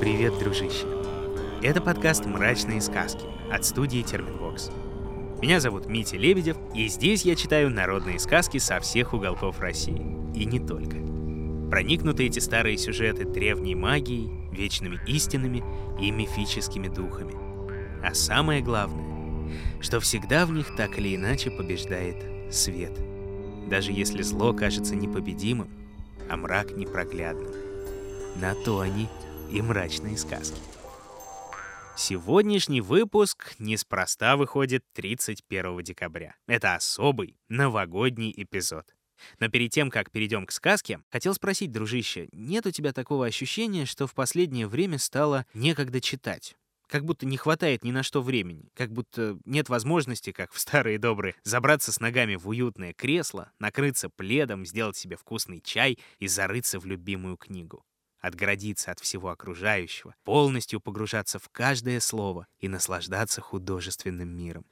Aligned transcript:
Привет, 0.00 0.38
дружище! 0.38 0.86
Это 1.62 1.80
подкаст 1.80 2.26
«Мрачные 2.26 2.82
сказки» 2.82 3.24
от 3.50 3.64
студии 3.64 4.02
Терминвокс. 4.02 4.70
Меня 5.40 5.58
зовут 5.58 5.86
Митя 5.86 6.18
Лебедев, 6.18 6.58
и 6.74 6.86
здесь 6.88 7.24
я 7.24 7.34
читаю 7.34 7.70
народные 7.70 8.18
сказки 8.18 8.58
со 8.58 8.78
всех 8.80 9.14
уголков 9.14 9.58
России. 9.58 10.04
И 10.34 10.44
не 10.44 10.60
только. 10.60 10.98
Проникнуты 11.70 12.26
эти 12.26 12.40
старые 12.40 12.76
сюжеты 12.76 13.24
древней 13.24 13.74
магией, 13.74 14.30
вечными 14.52 15.00
истинами 15.06 15.64
и 15.98 16.10
мифическими 16.10 16.88
духами. 16.88 17.34
А 18.04 18.12
самое 18.12 18.60
главное, 18.60 19.50
что 19.80 19.98
всегда 20.00 20.44
в 20.44 20.52
них 20.52 20.76
так 20.76 20.98
или 20.98 21.16
иначе 21.16 21.50
побеждает 21.50 22.52
свет. 22.54 22.92
Даже 23.70 23.92
если 23.92 24.20
зло 24.20 24.52
кажется 24.52 24.94
непобедимым, 24.94 25.68
а 26.28 26.36
мрак 26.36 26.76
непроглядным. 26.76 27.52
На 28.36 28.54
то 28.54 28.80
они 28.80 29.08
и 29.50 29.62
мрачные 29.62 30.16
сказки. 30.16 30.60
Сегодняшний 31.96 32.82
выпуск 32.82 33.54
неспроста 33.58 34.36
выходит 34.36 34.84
31 34.92 35.82
декабря. 35.82 36.36
Это 36.46 36.74
особый 36.74 37.38
новогодний 37.48 38.34
эпизод. 38.36 38.94
Но 39.40 39.48
перед 39.48 39.70
тем, 39.70 39.90
как 39.90 40.10
перейдем 40.10 40.44
к 40.44 40.52
сказке, 40.52 41.00
хотел 41.10 41.32
спросить, 41.32 41.72
дружище, 41.72 42.28
нет 42.32 42.66
у 42.66 42.70
тебя 42.70 42.92
такого 42.92 43.24
ощущения, 43.24 43.86
что 43.86 44.06
в 44.06 44.14
последнее 44.14 44.66
время 44.66 44.98
стало 44.98 45.46
некогда 45.54 46.02
читать? 46.02 46.54
Как 46.86 47.04
будто 47.04 47.24
не 47.24 47.38
хватает 47.38 47.82
ни 47.82 47.92
на 47.92 48.02
что 48.02 48.20
времени, 48.20 48.68
как 48.74 48.92
будто 48.92 49.38
нет 49.44 49.70
возможности, 49.70 50.32
как 50.32 50.52
в 50.52 50.60
старые 50.60 50.98
добрые, 50.98 51.34
забраться 51.42 51.92
с 51.92 51.98
ногами 51.98 52.36
в 52.36 52.46
уютное 52.46 52.92
кресло, 52.92 53.50
накрыться 53.58 54.10
пледом, 54.10 54.66
сделать 54.66 54.96
себе 54.96 55.16
вкусный 55.16 55.60
чай 55.60 55.98
и 56.18 56.28
зарыться 56.28 56.78
в 56.78 56.84
любимую 56.84 57.38
книгу 57.38 57.84
отгородиться 58.20 58.90
от 58.90 59.00
всего 59.00 59.30
окружающего, 59.30 60.14
полностью 60.24 60.80
погружаться 60.80 61.38
в 61.38 61.48
каждое 61.48 62.00
слово 62.00 62.46
и 62.58 62.68
наслаждаться 62.68 63.40
художественным 63.40 64.28
миром. 64.28 64.66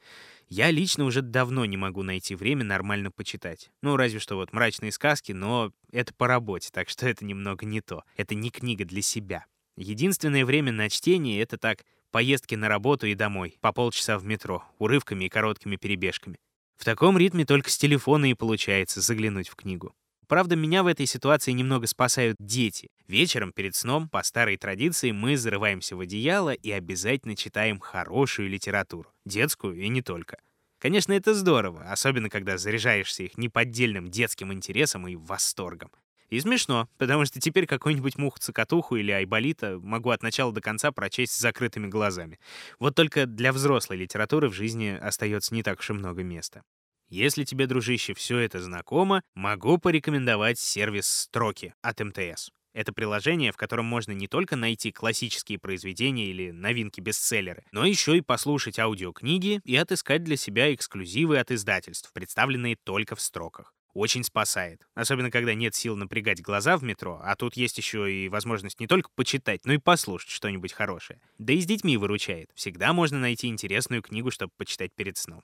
Я 0.49 0.71
лично 0.71 1.05
уже 1.05 1.23
давно 1.23 1.65
не 1.65 1.77
могу 1.77 2.03
найти 2.03 2.35
время 2.35 2.65
нормально 2.65 3.11
почитать. 3.11 3.71
Ну, 3.83 3.97
разве 3.97 4.19
что 4.19 4.37
вот 4.37 4.53
мрачные 4.53 4.93
сказки, 4.93 5.33
но 5.33 5.73
это 5.91 6.13
по 6.15 6.27
работе, 6.27 6.71
так 6.73 6.89
что 6.89 7.09
это 7.09 7.25
немного 7.25 7.65
не 7.65 7.81
то. 7.81 8.05
Это 8.17 8.35
не 8.35 8.51
книга 8.51 8.85
для 8.85 9.03
себя. 9.03 9.47
Единственное 9.77 10.45
время 10.45 10.73
на 10.73 10.89
чтение— 10.89 11.41
это 11.43 11.59
так 11.59 11.85
поездки 12.11 12.55
на 12.55 12.69
работу 12.69 13.07
и 13.07 13.15
домой, 13.15 13.57
по 13.61 13.73
полчаса 13.73 14.19
в 14.19 14.25
метро, 14.25 14.63
урывками 14.79 15.25
и 15.25 15.29
короткими 15.29 15.77
перебежками. 15.77 16.37
В 16.77 16.85
таком 16.85 17.19
ритме 17.19 17.45
только 17.45 17.71
с 17.71 17.79
телефона 17.79 18.31
и 18.31 18.35
получается 18.35 19.01
заглянуть 19.01 19.49
в 19.49 19.57
книгу. 19.57 19.95
Правда, 20.27 20.57
меня 20.57 20.83
в 20.83 20.87
этой 20.87 21.07
ситуации 21.07 21.53
немного 21.53 21.87
спасают 21.87 22.37
дети. 22.39 22.91
Вечером 23.07 23.53
перед 23.53 23.75
сном, 23.75 24.09
по 24.09 24.23
старой 24.23 24.57
традиции, 24.57 25.11
мы 25.11 25.37
зарываемся 25.37 25.97
в 25.97 26.01
одеяло 26.01 26.53
и 26.53 26.71
обязательно 26.71 27.37
читаем 27.37 27.79
хорошую 27.79 28.49
литературу. 28.49 29.11
Детскую 29.25 29.77
и 29.77 29.89
не 29.89 30.03
только. 30.03 30.39
Конечно, 30.79 31.13
это 31.13 31.35
здорово, 31.35 31.91
особенно 31.91 32.29
когда 32.29 32.59
заряжаешься 32.59 33.23
их 33.23 33.39
неподдельным 33.39 34.11
детским 34.11 34.53
интересом 34.53 35.09
и 35.09 35.17
восторгом. 35.17 35.91
И 36.31 36.41
смешно, 36.41 36.89
потому 36.99 37.25
что 37.27 37.41
теперь 37.41 37.67
какую-нибудь 37.67 38.19
муху-цокотуху 38.19 38.97
или 38.97 39.13
айболита 39.13 39.79
могу 39.81 40.11
от 40.11 40.23
начала 40.23 40.53
до 40.53 40.61
конца 40.61 40.91
прочесть 40.91 41.33
с 41.33 41.39
закрытыми 41.39 41.87
глазами. 41.87 42.41
Вот 42.79 42.95
только 42.95 43.27
для 43.27 43.53
взрослой 43.53 43.99
литературы 43.99 44.49
в 44.49 44.53
жизни 44.53 44.99
остается 45.01 45.55
не 45.55 45.63
так 45.63 45.79
уж 45.81 45.91
и 45.91 45.93
много 45.93 46.23
места. 46.23 46.63
Если 47.09 47.45
тебе, 47.45 47.67
дружище, 47.67 48.15
все 48.15 48.39
это 48.39 48.61
знакомо, 48.61 49.23
могу 49.35 49.79
порекомендовать 49.79 50.59
сервис 50.59 51.07
«Строки» 51.07 51.75
от 51.83 52.01
МТС. 52.01 52.51
Это 52.73 52.93
приложение, 52.93 53.53
в 53.53 53.57
котором 53.57 53.85
можно 53.85 54.13
не 54.13 54.27
только 54.27 54.57
найти 54.57 54.91
классические 54.91 55.61
произведения 55.61 56.27
или 56.27 56.51
новинки-бестселлеры, 56.51 57.65
но 57.71 57.87
еще 57.87 58.17
и 58.17 58.21
послушать 58.21 58.81
аудиокниги 58.81 59.61
и 59.65 59.77
отыскать 59.77 60.25
для 60.25 60.37
себя 60.37 60.75
эксклюзивы 60.75 61.39
от 61.39 61.53
издательств, 61.53 62.13
представленные 62.13 62.77
только 62.77 63.15
в 63.15 63.21
строках 63.21 63.73
очень 63.95 64.25
спасает. 64.25 64.87
Особенно, 64.95 65.31
когда 65.31 65.55
нет 65.55 65.75
сил 65.75 65.97
напрягать 65.97 66.43
глаза 66.43 66.77
в 66.77 66.83
метро, 66.83 67.21
а 67.23 67.35
тут 67.37 67.57
есть 67.57 67.79
еще 67.79 68.13
и 68.13 68.29
возможность 68.29 68.81
не 68.81 68.87
только 68.87 69.09
почитать, 69.15 69.65
но 69.65 69.73
и 69.73 69.79
послушать 69.79 70.31
что-нибудь 70.31 70.73
хорошее. 70.73 71.21
Да 71.39 71.53
и 71.53 71.61
с 71.61 71.67
детьми 71.67 71.97
выручает. 71.97 72.51
Всегда 72.55 72.93
можно 72.93 73.19
найти 73.19 73.49
интересную 73.49 74.03
книгу, 74.03 74.31
чтобы 74.31 74.53
почитать 74.57 74.93
перед 74.95 75.17
сном. 75.17 75.43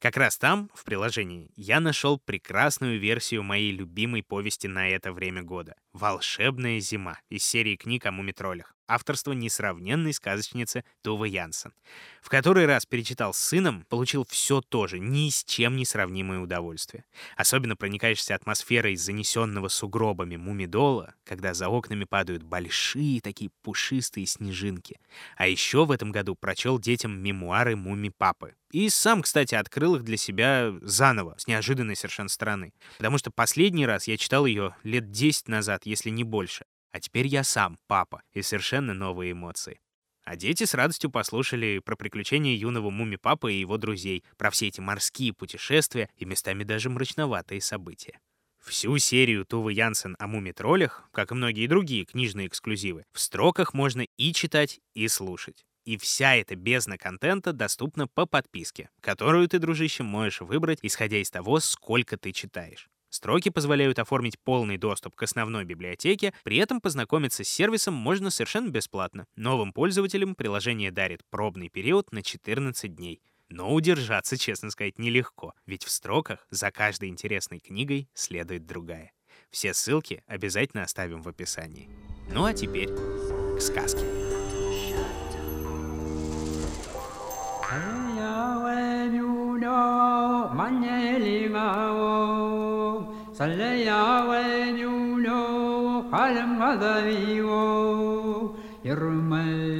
Как 0.00 0.16
раз 0.16 0.38
там, 0.38 0.70
в 0.74 0.84
приложении, 0.84 1.50
я 1.56 1.80
нашел 1.80 2.18
прекрасную 2.18 2.98
версию 2.98 3.42
моей 3.42 3.70
любимой 3.70 4.22
повести 4.22 4.66
на 4.66 4.88
это 4.88 5.12
время 5.12 5.42
года 5.42 5.76
«Волшебная 5.92 6.80
зима» 6.80 7.18
из 7.28 7.44
серии 7.44 7.76
книг 7.76 8.06
о 8.06 8.12
мумитролях 8.12 8.74
авторства 8.90 9.32
несравненной 9.32 10.12
сказочницы 10.12 10.84
Тувы 11.02 11.28
Янсен. 11.28 11.72
В 12.20 12.28
который 12.28 12.66
раз 12.66 12.86
перечитал 12.86 13.32
с 13.32 13.38
сыном, 13.38 13.84
получил 13.88 14.26
все 14.28 14.60
то 14.60 14.86
же, 14.86 14.98
ни 14.98 15.30
с 15.30 15.44
чем 15.44 15.76
не 15.76 15.84
сравнимое 15.84 16.40
удовольствие. 16.40 17.04
Особенно 17.36 17.76
проникаешься 17.76 18.34
атмосферой 18.34 18.96
занесенного 18.96 19.68
сугробами 19.68 20.36
мумидола, 20.36 21.14
когда 21.24 21.54
за 21.54 21.68
окнами 21.68 22.04
падают 22.04 22.42
большие 22.42 23.20
такие 23.20 23.50
пушистые 23.62 24.26
снежинки. 24.26 24.98
А 25.36 25.46
еще 25.46 25.84
в 25.84 25.92
этом 25.92 26.10
году 26.10 26.34
прочел 26.34 26.78
детям 26.78 27.18
мемуары 27.22 27.76
муми-папы. 27.76 28.54
И 28.72 28.88
сам, 28.88 29.22
кстати, 29.22 29.54
открыл 29.54 29.96
их 29.96 30.04
для 30.04 30.16
себя 30.16 30.72
заново, 30.82 31.34
с 31.38 31.46
неожиданной 31.46 31.96
совершенно 31.96 32.28
стороны. 32.28 32.72
Потому 32.98 33.18
что 33.18 33.30
последний 33.30 33.86
раз 33.86 34.06
я 34.06 34.16
читал 34.16 34.46
ее 34.46 34.76
лет 34.84 35.10
10 35.10 35.48
назад, 35.48 35.86
если 35.86 36.10
не 36.10 36.22
больше. 36.22 36.64
А 36.92 37.00
теперь 37.00 37.26
я 37.26 37.44
сам 37.44 37.78
папа, 37.86 38.22
и 38.32 38.42
совершенно 38.42 38.94
новые 38.94 39.32
эмоции. 39.32 39.80
А 40.24 40.36
дети 40.36 40.64
с 40.64 40.74
радостью 40.74 41.10
послушали 41.10 41.80
про 41.84 41.96
приключения 41.96 42.54
юного 42.54 42.90
муми-папы 42.90 43.52
и 43.52 43.60
его 43.60 43.78
друзей, 43.78 44.24
про 44.36 44.50
все 44.50 44.68
эти 44.68 44.80
морские 44.80 45.32
путешествия 45.32 46.08
и 46.16 46.24
местами 46.24 46.64
даже 46.64 46.90
мрачноватые 46.90 47.60
события. 47.60 48.18
Всю 48.60 48.98
серию 48.98 49.46
Тувы 49.46 49.72
Янсен 49.72 50.16
о 50.18 50.26
муми-троллях, 50.26 51.08
как 51.12 51.32
и 51.32 51.34
многие 51.34 51.66
другие 51.66 52.04
книжные 52.04 52.48
эксклюзивы, 52.48 53.04
в 53.12 53.20
строках 53.20 53.72
можно 53.72 54.04
и 54.18 54.32
читать, 54.34 54.80
и 54.92 55.08
слушать. 55.08 55.64
И 55.86 55.96
вся 55.96 56.36
эта 56.36 56.56
бездна 56.56 56.98
контента 56.98 57.54
доступна 57.54 58.06
по 58.06 58.26
подписке, 58.26 58.90
которую 59.00 59.48
ты, 59.48 59.58
дружище, 59.58 60.02
можешь 60.02 60.42
выбрать, 60.42 60.80
исходя 60.82 61.16
из 61.16 61.30
того, 61.30 61.58
сколько 61.58 62.18
ты 62.18 62.32
читаешь. 62.32 62.89
Строки 63.10 63.50
позволяют 63.50 63.98
оформить 63.98 64.38
полный 64.38 64.78
доступ 64.78 65.16
к 65.16 65.22
основной 65.24 65.64
библиотеке, 65.64 66.32
при 66.44 66.56
этом 66.58 66.80
познакомиться 66.80 67.44
с 67.44 67.48
сервисом 67.48 67.92
можно 67.92 68.30
совершенно 68.30 68.70
бесплатно. 68.70 69.26
Новым 69.36 69.72
пользователям 69.72 70.36
приложение 70.36 70.92
дарит 70.92 71.24
пробный 71.28 71.68
период 71.68 72.12
на 72.12 72.22
14 72.22 72.94
дней. 72.94 73.20
Но 73.48 73.74
удержаться, 73.74 74.36
честно 74.38 74.70
сказать, 74.70 74.98
нелегко, 74.98 75.54
ведь 75.66 75.84
в 75.84 75.90
строках 75.90 76.46
за 76.50 76.70
каждой 76.70 77.08
интересной 77.08 77.58
книгой 77.58 78.08
следует 78.14 78.64
другая. 78.64 79.12
Все 79.50 79.74
ссылки 79.74 80.22
обязательно 80.26 80.84
оставим 80.84 81.22
в 81.22 81.28
описании. 81.28 81.90
Ну 82.32 82.44
а 82.44 82.54
теперь 82.54 82.88
к 82.88 83.60
сказке. 83.60 84.04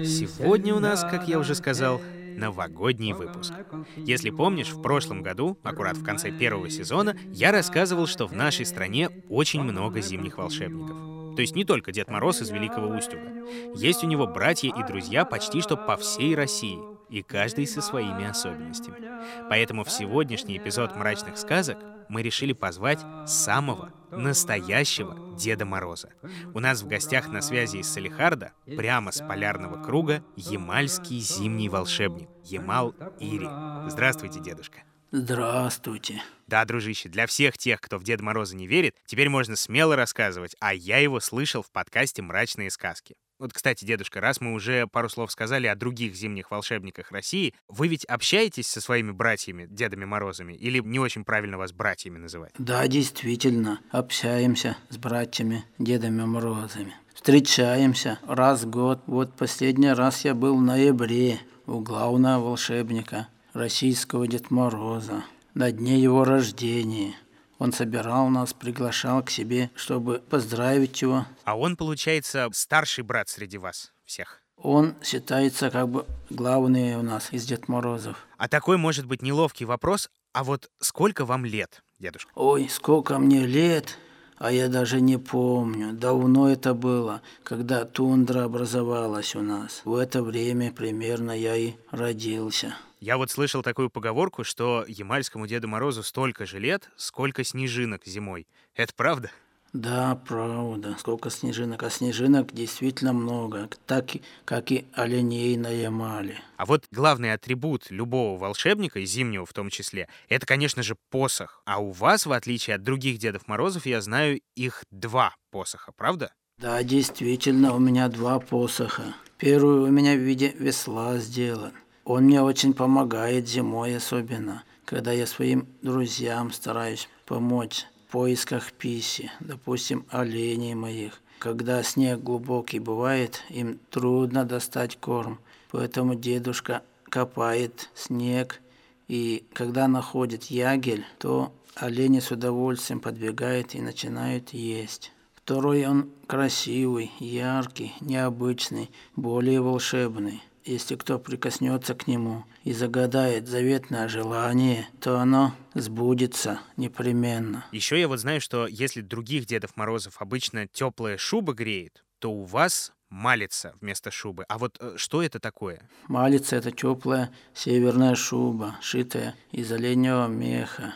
Сегодня 0.04 0.74
у 0.74 0.78
нас, 0.78 1.02
как 1.02 1.28
я 1.28 1.38
уже 1.38 1.54
сказал, 1.54 2.00
новогодний 2.36 3.12
выпуск. 3.12 3.52
Если 3.96 4.30
помнишь, 4.30 4.70
в 4.70 4.80
прошлом 4.80 5.22
году, 5.22 5.58
аккурат 5.62 5.96
в 5.96 6.04
конце 6.04 6.30
первого 6.30 6.70
сезона, 6.70 7.16
я 7.32 7.52
рассказывал, 7.52 8.06
что 8.06 8.26
в 8.26 8.32
нашей 8.32 8.66
стране 8.66 9.10
очень 9.28 9.62
много 9.62 10.00
зимних 10.00 10.38
волшебников. 10.38 11.36
То 11.36 11.42
есть 11.42 11.54
не 11.54 11.64
только 11.64 11.92
Дед 11.92 12.10
Мороз 12.10 12.42
из 12.42 12.50
Великого 12.50 12.88
Устюга. 12.94 13.30
Есть 13.74 14.04
у 14.04 14.06
него 14.06 14.26
братья 14.26 14.68
и 14.68 14.86
друзья 14.86 15.24
почти 15.24 15.60
что 15.60 15.76
по 15.76 15.96
всей 15.96 16.34
России, 16.34 16.78
и 17.10 17.22
каждый 17.22 17.66
со 17.66 17.82
своими 17.82 18.28
особенностями. 18.28 19.48
Поэтому 19.48 19.84
в 19.84 19.90
сегодняшний 19.90 20.58
эпизод 20.58 20.96
«Мрачных 20.96 21.36
сказок» 21.36 21.78
мы 22.08 22.22
решили 22.22 22.52
позвать 22.52 23.00
самого 23.26 23.92
настоящего 24.10 25.36
Деда 25.36 25.64
Мороза. 25.64 26.10
У 26.54 26.60
нас 26.60 26.82
в 26.82 26.88
гостях 26.88 27.28
на 27.28 27.40
связи 27.40 27.78
из 27.78 27.88
Салихарда, 27.88 28.52
прямо 28.76 29.12
с 29.12 29.18
полярного 29.18 29.82
круга, 29.82 30.24
ямальский 30.36 31.20
зимний 31.20 31.68
волшебник 31.68 32.28
Ямал 32.44 32.94
Ири. 33.20 33.48
Здравствуйте, 33.88 34.40
дедушка. 34.40 34.82
Здравствуйте. 35.12 36.22
Да, 36.46 36.64
дружище, 36.64 37.08
для 37.08 37.26
всех 37.26 37.58
тех, 37.58 37.80
кто 37.80 37.98
в 37.98 38.04
Деда 38.04 38.22
Мороза 38.22 38.56
не 38.56 38.68
верит, 38.68 38.96
теперь 39.06 39.28
можно 39.28 39.56
смело 39.56 39.96
рассказывать, 39.96 40.54
а 40.60 40.72
я 40.72 40.98
его 40.98 41.18
слышал 41.20 41.62
в 41.62 41.70
подкасте 41.72 42.22
«Мрачные 42.22 42.70
сказки». 42.70 43.16
Вот, 43.40 43.54
кстати, 43.54 43.86
дедушка, 43.86 44.20
раз 44.20 44.42
мы 44.42 44.52
уже 44.52 44.86
пару 44.86 45.08
слов 45.08 45.32
сказали 45.32 45.66
о 45.66 45.74
других 45.74 46.14
зимних 46.14 46.50
волшебниках 46.50 47.10
России, 47.10 47.54
вы 47.68 47.88
ведь 47.88 48.04
общаетесь 48.04 48.68
со 48.68 48.82
своими 48.82 49.12
братьями, 49.12 49.66
Дедами 49.70 50.04
Морозами, 50.04 50.52
или 50.52 50.80
не 50.80 50.98
очень 50.98 51.24
правильно 51.24 51.56
вас 51.56 51.72
братьями 51.72 52.18
называть? 52.18 52.52
Да, 52.58 52.86
действительно, 52.86 53.80
общаемся 53.90 54.76
с 54.90 54.98
братьями, 54.98 55.64
Дедами 55.78 56.22
Морозами. 56.26 56.94
Встречаемся 57.14 58.18
раз 58.26 58.64
в 58.64 58.68
год. 58.68 59.00
Вот 59.06 59.34
последний 59.34 59.92
раз 59.92 60.26
я 60.26 60.34
был 60.34 60.58
в 60.58 60.62
ноябре 60.62 61.40
у 61.66 61.80
главного 61.80 62.44
волшебника, 62.44 63.28
российского 63.54 64.28
Дед 64.28 64.50
Мороза, 64.50 65.24
на 65.54 65.72
дне 65.72 65.98
его 65.98 66.24
рождения. 66.24 67.14
Он 67.60 67.72
собирал 67.72 68.30
нас, 68.30 68.54
приглашал 68.54 69.22
к 69.22 69.28
себе, 69.30 69.70
чтобы 69.76 70.22
поздравить 70.30 71.02
его. 71.02 71.26
А 71.44 71.58
он, 71.58 71.76
получается, 71.76 72.48
старший 72.52 73.04
брат 73.04 73.28
среди 73.28 73.58
вас 73.58 73.92
всех. 74.06 74.40
Он 74.56 74.94
считается 75.04 75.70
как 75.70 75.88
бы 75.90 76.06
главный 76.30 76.96
у 76.96 77.02
нас 77.02 77.28
из 77.32 77.44
Дед 77.44 77.68
Морозов. 77.68 78.26
А 78.38 78.48
такой 78.48 78.78
может 78.78 79.04
быть 79.04 79.20
неловкий 79.20 79.66
вопрос. 79.66 80.08
А 80.32 80.42
вот 80.42 80.70
сколько 80.80 81.26
вам 81.26 81.44
лет, 81.44 81.82
дедушка? 81.98 82.30
Ой, 82.34 82.66
сколько 82.70 83.18
мне 83.18 83.44
лет, 83.44 83.98
а 84.38 84.50
я 84.50 84.68
даже 84.68 85.02
не 85.02 85.18
помню. 85.18 85.92
Давно 85.92 86.50
это 86.50 86.72
было, 86.72 87.20
когда 87.42 87.84
тундра 87.84 88.44
образовалась 88.44 89.34
у 89.34 89.42
нас. 89.42 89.82
В 89.84 89.96
это 89.96 90.22
время 90.22 90.72
примерно 90.72 91.32
я 91.32 91.56
и 91.56 91.74
родился. 91.90 92.74
Я 93.00 93.16
вот 93.16 93.30
слышал 93.30 93.62
такую 93.62 93.88
поговорку, 93.88 94.44
что 94.44 94.84
Ямальскому 94.86 95.46
Деду 95.46 95.66
Морозу 95.68 96.02
столько 96.02 96.44
же 96.44 96.58
лет, 96.58 96.90
сколько 96.96 97.44
снежинок 97.44 98.04
зимой. 98.04 98.46
Это 98.74 98.92
правда? 98.94 99.30
Да, 99.72 100.20
правда. 100.28 100.96
Сколько 100.98 101.30
снежинок. 101.30 101.82
А 101.82 101.88
снежинок 101.88 102.52
действительно 102.52 103.14
много, 103.14 103.70
так 103.86 104.10
как 104.44 104.70
и 104.70 104.84
оленей 104.92 105.56
на 105.56 105.68
Ямале. 105.68 106.42
А 106.58 106.66
вот 106.66 106.84
главный 106.90 107.32
атрибут 107.32 107.90
любого 107.90 108.38
волшебника, 108.38 109.00
и 109.00 109.06
зимнего 109.06 109.46
в 109.46 109.54
том 109.54 109.70
числе, 109.70 110.06
это, 110.28 110.44
конечно 110.44 110.82
же, 110.82 110.94
посох. 111.08 111.62
А 111.64 111.80
у 111.80 111.92
вас, 111.92 112.26
в 112.26 112.32
отличие 112.32 112.76
от 112.76 112.82
других 112.82 113.16
Дедов 113.16 113.48
Морозов, 113.48 113.86
я 113.86 114.02
знаю, 114.02 114.42
их 114.56 114.84
два 114.90 115.34
посоха, 115.50 115.92
правда? 115.96 116.34
Да, 116.58 116.82
действительно, 116.82 117.74
у 117.74 117.78
меня 117.78 118.08
два 118.08 118.40
посоха. 118.40 119.14
Первый 119.38 119.88
у 119.88 119.90
меня 119.90 120.16
в 120.16 120.18
виде 120.18 120.54
весла 120.58 121.16
сделан. 121.16 121.72
Он 122.12 122.24
мне 122.24 122.42
очень 122.42 122.74
помогает 122.74 123.46
зимой 123.46 123.96
особенно, 123.96 124.64
когда 124.84 125.12
я 125.12 125.28
своим 125.28 125.68
друзьям 125.80 126.50
стараюсь 126.50 127.08
помочь 127.24 127.86
поисках 128.10 128.72
пищи, 128.72 129.30
допустим, 129.38 130.04
оленей 130.10 130.74
моих. 130.74 131.20
Когда 131.38 131.84
снег 131.84 132.20
глубокий 132.20 132.80
бывает, 132.80 133.44
им 133.48 133.78
трудно 133.90 134.44
достать 134.44 134.96
корм, 134.96 135.38
поэтому 135.70 136.16
дедушка 136.16 136.82
копает 137.04 137.88
снег, 137.94 138.60
и 139.06 139.44
когда 139.52 139.86
находит 139.86 140.46
ягель, 140.46 141.06
то 141.20 141.52
олени 141.76 142.18
с 142.18 142.32
удовольствием 142.32 142.98
подбегают 142.98 143.76
и 143.76 143.80
начинают 143.80 144.48
есть. 144.48 145.12
Второй 145.36 145.86
он 145.86 146.10
красивый, 146.26 147.12
яркий, 147.20 147.92
необычный, 148.00 148.90
более 149.14 149.60
волшебный. 149.60 150.42
Если 150.64 150.94
кто 150.96 151.18
прикоснется 151.18 151.94
к 151.94 152.06
нему 152.06 152.44
и 152.64 152.72
загадает 152.72 153.48
заветное 153.48 154.08
желание, 154.08 154.86
то 155.00 155.18
оно 155.18 155.54
сбудется 155.74 156.60
непременно. 156.76 157.64
Еще 157.72 157.98
я 157.98 158.08
вот 158.08 158.18
знаю, 158.18 158.42
что 158.42 158.66
если 158.66 159.00
других 159.00 159.46
Дедов 159.46 159.76
Морозов 159.76 160.20
обычно 160.20 160.66
теплая 160.68 161.16
шуба 161.16 161.54
греет, 161.54 162.04
то 162.18 162.30
у 162.30 162.44
вас 162.44 162.92
малица 163.08 163.74
вместо 163.80 164.10
шубы. 164.10 164.44
А 164.48 164.58
вот 164.58 164.76
э, 164.80 164.94
что 164.96 165.22
это 165.22 165.40
такое? 165.40 165.88
Малица– 166.08 166.56
это 166.56 166.70
теплая 166.70 167.30
северная 167.54 168.14
шуба, 168.14 168.76
шитая 168.82 169.34
из 169.52 169.72
оленевого 169.72 170.28
меха. 170.28 170.94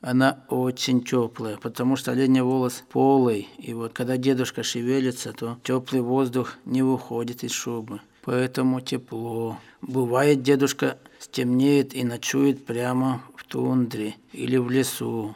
Она 0.00 0.44
очень 0.48 1.02
теплая, 1.02 1.56
потому 1.58 1.96
что 1.96 2.12
оленей 2.12 2.40
волос 2.40 2.84
полый, 2.88 3.48
и 3.58 3.74
вот 3.74 3.92
когда 3.92 4.16
дедушка 4.16 4.62
шевелится, 4.62 5.32
то 5.32 5.58
теплый 5.64 6.00
воздух 6.00 6.54
не 6.64 6.82
выходит 6.82 7.44
из 7.44 7.50
шубы 7.50 8.00
поэтому 8.22 8.80
тепло. 8.80 9.58
Бывает, 9.82 10.42
дедушка 10.42 10.98
стемнеет 11.18 11.94
и 11.94 12.04
ночует 12.04 12.64
прямо 12.64 13.22
в 13.36 13.44
тундре 13.44 14.16
или 14.32 14.56
в 14.56 14.70
лесу. 14.70 15.34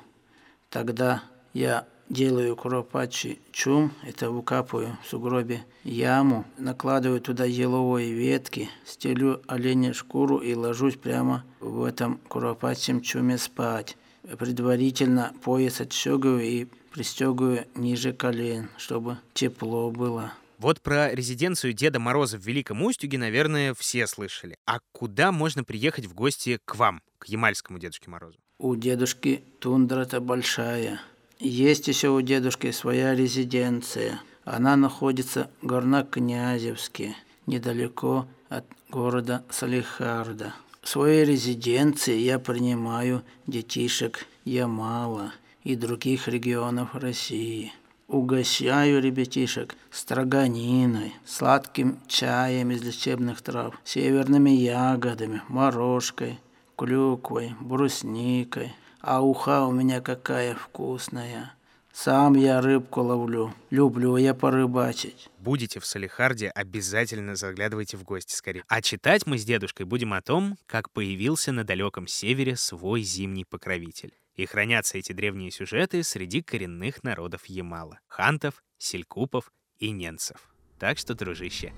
Тогда 0.70 1.22
я 1.52 1.86
делаю 2.08 2.56
куропатчий 2.56 3.38
чум, 3.52 3.92
это 4.02 4.31
выкапываю 4.31 4.98
в 5.02 5.08
сугробе 5.08 5.64
яму, 5.84 6.44
накладываю 6.58 7.20
туда 7.20 7.44
еловые 7.44 8.12
ветки, 8.12 8.69
стелю 8.84 9.42
оленя 9.46 9.94
шкуру 9.94 10.38
и 10.38 10.54
ложусь 10.54 10.96
прямо 10.96 11.44
в 11.60 11.84
этом 11.84 12.19
куропатчем 12.28 13.00
чуме 13.00 13.38
спать. 13.38 13.96
Предварительно 14.38 15.32
пояс 15.42 15.81
отщегиваю 15.81 16.42
и 16.42 16.66
пристегиваю 16.90 17.66
ниже 17.75 18.12
колен, 18.12 18.69
чтобы 18.78 19.19
тепло 19.34 19.90
было. 19.90 20.32
Вот 20.59 20.81
про 20.81 21.12
резиденцию 21.12 21.73
Деда 21.73 21.99
Мороза 21.99 22.39
в 22.39 22.47
Великом 22.47 22.83
Устюге, 22.83 23.19
наверное, 23.19 23.75
все 23.75 24.06
слышали. 24.06 24.56
А 24.67 24.79
куда 24.93 25.33
можно 25.33 25.65
приехать 25.65 26.06
в 26.06 26.15
гости 26.15 26.61
к 26.65 26.77
вам, 26.77 27.03
к 27.19 27.27
Ямальскому 27.27 27.79
Дедушке 27.79 28.11
Морозу? 28.11 28.39
У 28.59 28.77
дедушки 28.77 29.43
тундра-то 29.59 30.21
большая. 30.21 31.01
Есть 31.41 31.89
еще 31.89 32.11
у 32.11 32.21
дедушки 32.21 32.71
своя 32.71 33.15
резиденция. 33.15 34.21
Она 34.45 34.77
находится 34.77 35.51
в 35.61 35.67
Горнокнязевске, 35.67 37.17
недалеко 37.47 38.29
от 38.49 38.65
города 38.91 39.45
Салихарда. 39.51 40.55
В 40.83 40.89
своей 40.89 41.25
резиденции 41.25 42.19
я 42.19 42.39
принимаю 42.39 43.23
детишек 43.47 44.27
Ямала 44.45 45.33
и 45.65 45.75
других 45.75 46.29
регионов 46.29 46.95
России– 46.95 47.73
Угощаю 48.09 49.01
ребятишек 49.01 49.77
строганиной, 49.91 51.15
сладким 51.25 51.99
чаем 52.06 52.71
из 52.71 52.83
лечебных 52.83 53.41
трав, 53.41 53.75
северными 53.85 54.51
ягодами, 54.51 55.43
морожкой, 55.49 56.39
клюквой, 56.77 57.55
брусникой. 57.61 58.75
А 59.01 59.23
уха 59.23 59.65
у 59.65 59.73
меня 59.73 60.01
какая 60.01 60.55
вкусная. 60.55 61.55
Сам 61.95 62.35
я 62.35 62.61
рыбку 62.61 63.03
ловлю. 63.03 63.55
Люблю 63.71 64.17
я 64.17 64.35
порыбачить. 64.35 65.31
Будете 65.39 65.79
в 65.79 65.87
Салихарде, 65.87 66.49
обязательно 66.49 67.37
заглядывайте 67.37 67.97
в 67.97 68.03
гости 68.03 68.35
скорее. 68.35 68.65
А 68.69 68.83
читать 68.83 69.27
мы 69.27 69.39
с 69.39 69.45
дедушкой 69.45 69.87
будем 69.87 70.12
о 70.12 70.21
том, 70.21 70.56
как 70.67 70.91
появился 70.91 71.53
на 71.53 71.62
далеком 71.62 72.06
севере 72.06 72.56
свой 72.56 73.03
зимний 73.03 73.45
покровитель. 73.45 74.12
И 74.36 74.46
хранятся 74.46 74.98
эти 74.98 75.12
древние 75.12 75.50
сюжеты 75.50 76.02
среди 76.02 76.42
коренных 76.42 77.04
народов 77.04 77.46
Ямала— 77.46 78.00
хантов, 78.08 78.64
селькупов 78.78 79.52
и 79.78 79.90
ненцев. 79.90 80.53
Так 80.79 80.98
что, 80.98 81.14
дружище, 81.14 81.72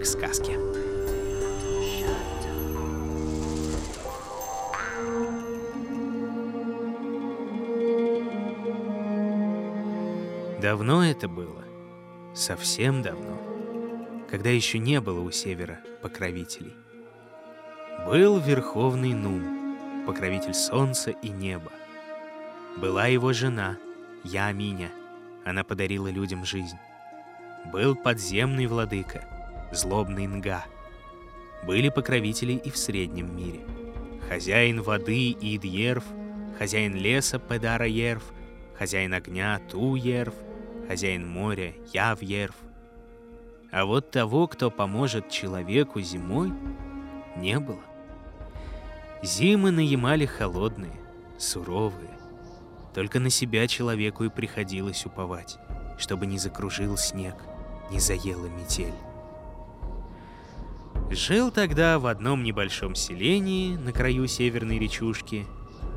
к 0.00 0.04
сказке. 0.04 0.58
Давно 10.60 11.04
это 11.04 11.28
было, 11.28 11.62
совсем 12.34 13.02
давно, 13.02 14.26
когда 14.30 14.50
еще 14.50 14.78
не 14.78 15.00
было 15.00 15.20
у 15.20 15.30
севера 15.30 15.78
покровителей. 16.02 16.72
Был 18.06 18.40
верховный 18.40 19.12
Нум, 19.12 20.06
покровитель 20.06 20.54
солнца 20.54 21.10
и 21.10 21.28
неба. 21.28 21.70
Была 22.76 23.06
его 23.06 23.32
жена, 23.32 23.78
Яминя. 24.24 24.90
Она 25.44 25.62
подарила 25.62 26.08
людям 26.08 26.44
жизнь. 26.44 26.78
Был 27.72 27.94
подземный 27.94 28.66
владыка, 28.66 29.24
злобный 29.72 30.26
Нга. 30.26 30.64
Были 31.64 31.88
покровители 31.88 32.52
и 32.52 32.70
в 32.70 32.76
среднем 32.76 33.36
мире. 33.36 33.60
Хозяин 34.28 34.82
воды 34.82 35.30
Идьерв, 35.30 36.04
хозяин 36.58 36.94
леса 36.94 37.38
Педара 37.38 37.86
Ерв, 37.86 38.24
хозяин 38.76 39.14
огня 39.14 39.60
Ту 39.70 39.94
Ерв, 39.94 40.34
хозяин 40.88 41.28
моря 41.28 41.74
Яв 41.92 42.22
Ерв. 42.22 42.56
А 43.70 43.84
вот 43.84 44.10
того, 44.10 44.46
кто 44.46 44.70
поможет 44.70 45.30
человеку 45.30 46.00
зимой, 46.00 46.52
не 47.36 47.58
было. 47.58 47.82
Зимы 49.22 49.70
на 49.70 49.80
Ямале 49.80 50.26
холодные, 50.26 50.92
суровые. 51.38 52.13
Только 52.94 53.18
на 53.18 53.28
себя 53.28 53.66
человеку 53.66 54.24
и 54.24 54.28
приходилось 54.28 55.04
уповать, 55.04 55.58
чтобы 55.98 56.26
не 56.26 56.38
закружил 56.38 56.96
снег, 56.96 57.34
не 57.90 57.98
заела 57.98 58.46
метель. 58.46 58.94
Жил 61.10 61.50
тогда 61.50 61.98
в 61.98 62.06
одном 62.06 62.44
небольшом 62.44 62.94
селении 62.94 63.76
на 63.76 63.92
краю 63.92 64.28
северной 64.28 64.78
речушки 64.78 65.44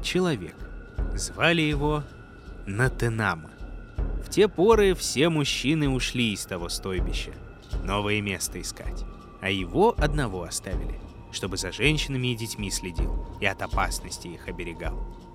человек. 0.03 0.55
Звали 1.13 1.61
его 1.61 2.03
Натенама. 2.65 3.51
В 4.25 4.29
те 4.29 4.47
поры 4.47 4.93
все 4.95 5.29
мужчины 5.29 5.87
ушли 5.89 6.33
из 6.33 6.45
того 6.45 6.67
стойбища, 6.67 7.31
новое 7.83 8.21
место 8.21 8.59
искать, 8.59 9.05
а 9.39 9.49
его 9.49 9.95
одного 9.97 10.43
оставили, 10.43 10.99
чтобы 11.31 11.57
за 11.57 11.71
женщинами 11.71 12.33
и 12.33 12.35
детьми 12.35 12.69
следил 12.71 13.25
и 13.39 13.45
от 13.45 13.61
опасности 13.61 14.27
их 14.27 14.47
оберегал. 14.47 15.26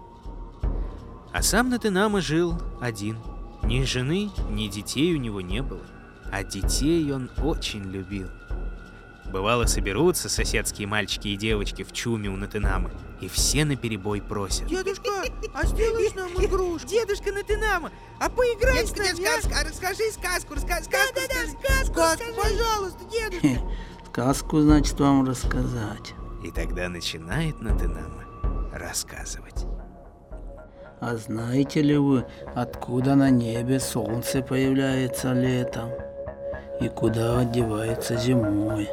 А 1.33 1.43
сам 1.43 1.71
Натынама 1.71 2.21
жил 2.21 2.61
один. 2.81 3.19
Ни 3.62 3.85
жены, 3.85 4.31
ни 4.51 4.69
детей 4.69 5.15
у 5.15 5.19
него 5.19 5.41
не 5.41 5.62
было. 5.62 5.81
а 6.31 6.43
детей 6.45 7.12
он 7.12 7.31
очень 7.43 7.85
любил. 7.91 8.29
Бывало, 9.31 9.67
соберутся 9.67 10.29
соседские 10.29 10.87
мальчики 10.87 11.29
и 11.29 11.37
девочки 11.37 11.85
в 11.85 11.93
чуме 11.93 12.29
у 12.29 12.37
Натынамы, 12.37 12.91
и 13.21 13.29
все 13.29 13.65
наперебой 13.65 14.21
просят. 14.21 14.67
Дедушка, 14.67 15.11
а 15.55 15.67
сделаешь 15.67 16.15
нам 16.15 16.29
игрушку? 16.45 16.89
Дедушка 16.89 17.33
Натынама, 17.33 17.91
а 18.21 18.29
поиграй 18.29 18.87
с 18.87 18.91
Дедушка, 18.93 19.03
нами, 19.05 19.17
дедушка, 19.25 19.61
а? 19.61 19.65
расскажи 19.69 20.11
сказку, 20.12 20.55
раска- 20.55 20.83
сказку 20.83 20.91
Да-да-да, 20.91 21.35
скажи. 21.35 21.51
сказку 21.51 21.95
Сказку, 21.95 22.25
скажи. 22.25 22.41
пожалуйста, 22.41 23.05
дедушка. 23.11 23.62
Сказку, 24.07 24.61
значит, 24.61 25.01
вам 25.01 25.27
рассказать. 25.27 26.15
И 26.45 26.51
тогда 26.51 26.89
начинает 26.89 27.61
Натынама 27.62 28.25
рассказывать. 28.73 29.65
А 31.04 31.16
знаете 31.16 31.82
ли 31.82 31.97
вы, 31.97 32.25
откуда 32.54 33.16
на 33.16 33.28
небе 33.28 33.80
солнце 33.80 34.40
появляется 34.40 35.32
летом 35.32 35.90
и 36.80 36.88
куда 36.88 37.40
одевается 37.40 38.16
зимой? 38.16 38.88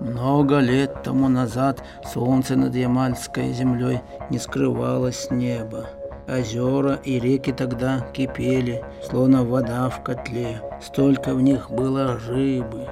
Много 0.00 0.60
лет 0.60 1.02
тому 1.02 1.28
назад 1.28 1.84
солнце 2.10 2.56
над 2.56 2.74
Ямальской 2.74 3.52
землей 3.52 4.00
не 4.30 4.38
скрывалось 4.38 5.26
с 5.26 5.30
неба. 5.30 5.84
Озера 6.26 6.98
и 7.04 7.20
реки 7.20 7.52
тогда 7.52 8.00
кипели, 8.14 8.82
словно 9.06 9.44
вода 9.44 9.90
в 9.90 10.02
котле. 10.02 10.62
Столько 10.80 11.34
в 11.34 11.42
них 11.42 11.70
было 11.70 12.18
рыбы. 12.26 12.88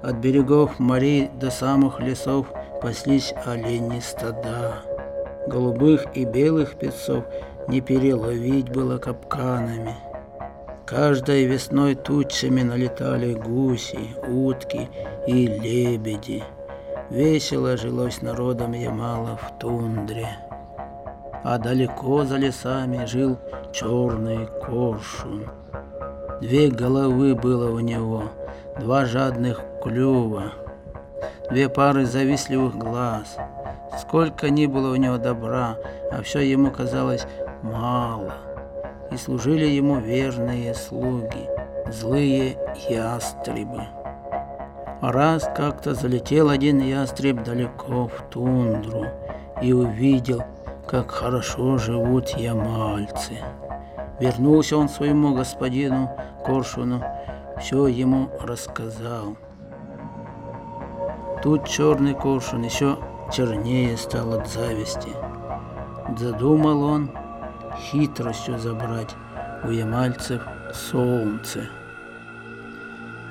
От 0.00 0.16
берегов 0.16 0.78
морей 0.78 1.28
до 1.38 1.50
самых 1.50 2.00
лесов 2.00 2.46
паслись 2.80 3.34
олени 3.44 4.00
стада. 4.00 4.97
Голубых 5.48 6.04
и 6.14 6.26
белых 6.26 6.74
песцов 6.74 7.24
не 7.68 7.80
переловить 7.80 8.68
было 8.68 8.98
капканами. 8.98 9.94
Каждой 10.84 11.44
весной 11.46 11.94
тучами 11.94 12.60
налетали 12.60 13.32
гуси, 13.32 14.14
утки 14.28 14.90
и 15.26 15.46
лебеди. 15.46 16.44
Весело 17.08 17.78
жилось 17.78 18.20
народом 18.20 18.72
Ямала 18.72 19.38
в 19.38 19.58
тундре. 19.58 20.28
А 21.42 21.56
далеко 21.56 22.24
за 22.24 22.36
лесами 22.36 23.06
жил 23.06 23.38
черный 23.72 24.48
коршун. 24.66 25.46
Две 26.42 26.68
головы 26.68 27.34
было 27.34 27.70
у 27.70 27.80
него, 27.80 28.24
два 28.78 29.06
жадных 29.06 29.62
клюва, 29.82 30.52
две 31.50 31.68
пары 31.68 32.06
завистливых 32.06 32.76
глаз. 32.76 33.36
Сколько 33.98 34.50
ни 34.50 34.66
было 34.66 34.92
у 34.92 34.96
него 34.96 35.18
добра, 35.18 35.76
а 36.12 36.22
все 36.22 36.40
ему 36.40 36.70
казалось 36.70 37.26
мало. 37.62 38.34
И 39.10 39.16
служили 39.16 39.64
ему 39.64 39.98
верные 39.98 40.74
слуги, 40.74 41.48
злые 41.90 42.58
ястребы. 42.88 43.84
Раз 45.00 45.48
как-то 45.56 45.94
залетел 45.94 46.50
один 46.50 46.80
ястреб 46.80 47.42
далеко 47.44 48.08
в 48.08 48.30
тундру 48.30 49.06
и 49.62 49.72
увидел, 49.72 50.42
как 50.86 51.10
хорошо 51.10 51.78
живут 51.78 52.30
ямальцы. 52.30 53.38
Вернулся 54.20 54.76
он 54.76 54.88
своему 54.88 55.34
господину 55.34 56.10
Коршуну, 56.44 57.02
все 57.60 57.86
ему 57.86 58.28
рассказал. 58.40 59.36
Тут 61.42 61.68
черный 61.68 62.14
коршун 62.14 62.62
еще 62.64 62.98
чернее 63.32 63.96
стал 63.96 64.32
от 64.34 64.48
зависти. 64.48 65.14
Задумал 66.16 66.82
он 66.82 67.10
хитростью 67.78 68.58
забрать 68.58 69.14
у 69.62 69.70
ямальцев 69.70 70.42
солнце. 70.74 71.68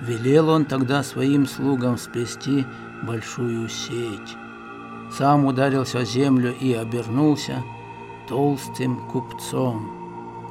Велел 0.01 0.49
он 0.49 0.65
тогда 0.65 1.03
своим 1.03 1.45
слугам 1.45 1.97
сплести 1.97 2.65
большую 3.03 3.67
сеть. 3.67 4.37
Сам 5.11 5.45
ударился 5.45 5.99
о 5.99 6.05
землю 6.05 6.53
и 6.53 6.73
обернулся 6.73 7.63
толстым 8.29 9.07
купцом. 9.09 9.91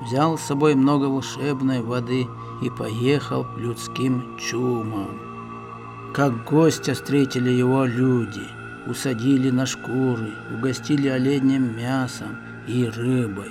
Взял 0.03 0.37
с 0.37 0.43
собой 0.43 0.75
много 0.75 1.05
волшебной 1.05 1.81
воды 1.81 2.27
и 2.61 2.69
поехал 2.71 3.47
людским 3.57 4.37
чумом. 4.39 5.26
Как 6.17 6.45
гостя 6.45 6.95
встретили 6.95 7.51
его 7.51 7.85
люди, 7.85 8.49
усадили 8.87 9.51
на 9.51 9.67
шкуры, 9.67 10.31
угостили 10.51 11.09
оленем 11.09 11.77
мясом 11.77 12.39
и 12.67 12.87
рыбой. 12.87 13.51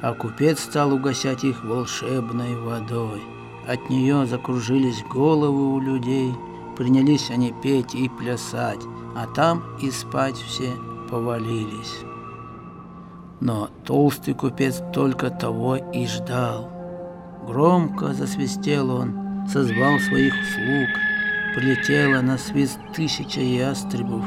А 0.00 0.14
купец 0.14 0.60
стал 0.60 0.94
угощать 0.94 1.44
их 1.44 1.62
волшебной 1.62 2.58
водой. 2.58 3.20
От 3.68 3.90
нее 3.90 4.24
закружились 4.24 5.04
головы 5.12 5.74
у 5.74 5.78
людей, 5.78 6.32
принялись 6.78 7.30
они 7.30 7.52
петь 7.62 7.94
и 7.94 8.08
плясать, 8.08 8.80
а 9.14 9.26
там 9.26 9.62
и 9.82 9.90
спать 9.90 10.36
все 10.36 10.72
повалились. 11.10 11.98
Но 13.40 13.68
толстый 13.84 14.32
купец 14.32 14.82
только 14.94 15.28
того 15.28 15.76
и 15.76 16.06
ждал. 16.06 16.70
Громко 17.46 18.14
засвистел 18.14 18.90
он, 18.92 19.46
созвал 19.52 19.98
своих 19.98 20.32
слуг, 20.54 20.88
прилетела 21.56 22.20
на 22.20 22.36
свист 22.36 22.78
тысяча 22.94 23.40
ястребов, 23.40 24.22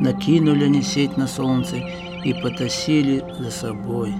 накинули 0.00 0.64
они 0.64 0.82
сеть 0.82 1.16
на 1.16 1.28
солнце 1.28 1.76
и 2.24 2.34
потащили 2.34 3.24
за 3.38 3.52
собой. 3.52 4.12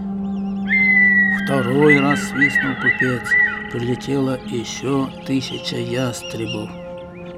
Второй 1.42 1.98
раз 1.98 2.20
свистнул 2.28 2.76
купец, 2.76 3.28
прилетело 3.72 4.38
еще 4.46 5.08
тысяча 5.26 5.78
ястребов. 5.78 6.70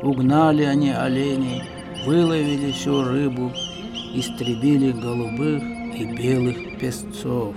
Угнали 0.02 0.64
они 0.64 0.90
оленей, 0.90 1.62
выловили 2.04 2.70
всю 2.70 3.02
рыбу, 3.02 3.50
истребили 4.14 4.92
голубых 4.92 5.62
и 5.98 6.04
белых 6.04 6.78
песцов. 6.78 7.54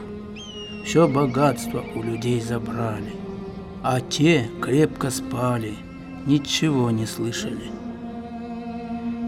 Все 0.85 1.09
богатство 1.09 1.83
у 1.93 2.03
людей 2.03 2.39
забрали, 2.39 3.13
а 3.83 3.99
те 3.99 4.49
крепко 4.61 5.09
спали, 5.09 5.73
ничего 6.25 6.91
не 6.91 7.05
слышали. 7.05 7.71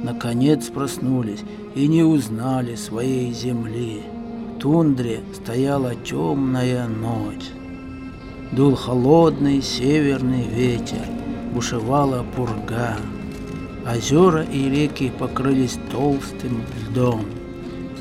Наконец 0.03 0.67
проснулись 0.67 1.43
и 1.73 1.87
не 1.87 2.03
узнали 2.03 2.75
своей 2.75 3.31
земли. 3.31 4.03
В 4.55 4.59
тундре 4.59 5.21
стояла 5.33 5.95
темная 5.95 6.87
ночь. 6.87 7.49
Дул 8.51 8.75
холодный 8.75 9.61
северный 9.61 10.43
ветер, 10.47 11.05
бушевала 11.53 12.23
пурга. 12.35 12.97
Озера 13.85 14.43
и 14.43 14.69
реки 14.69 15.11
покрылись 15.17 15.77
толстым 15.91 16.61
льдом, 16.89 17.25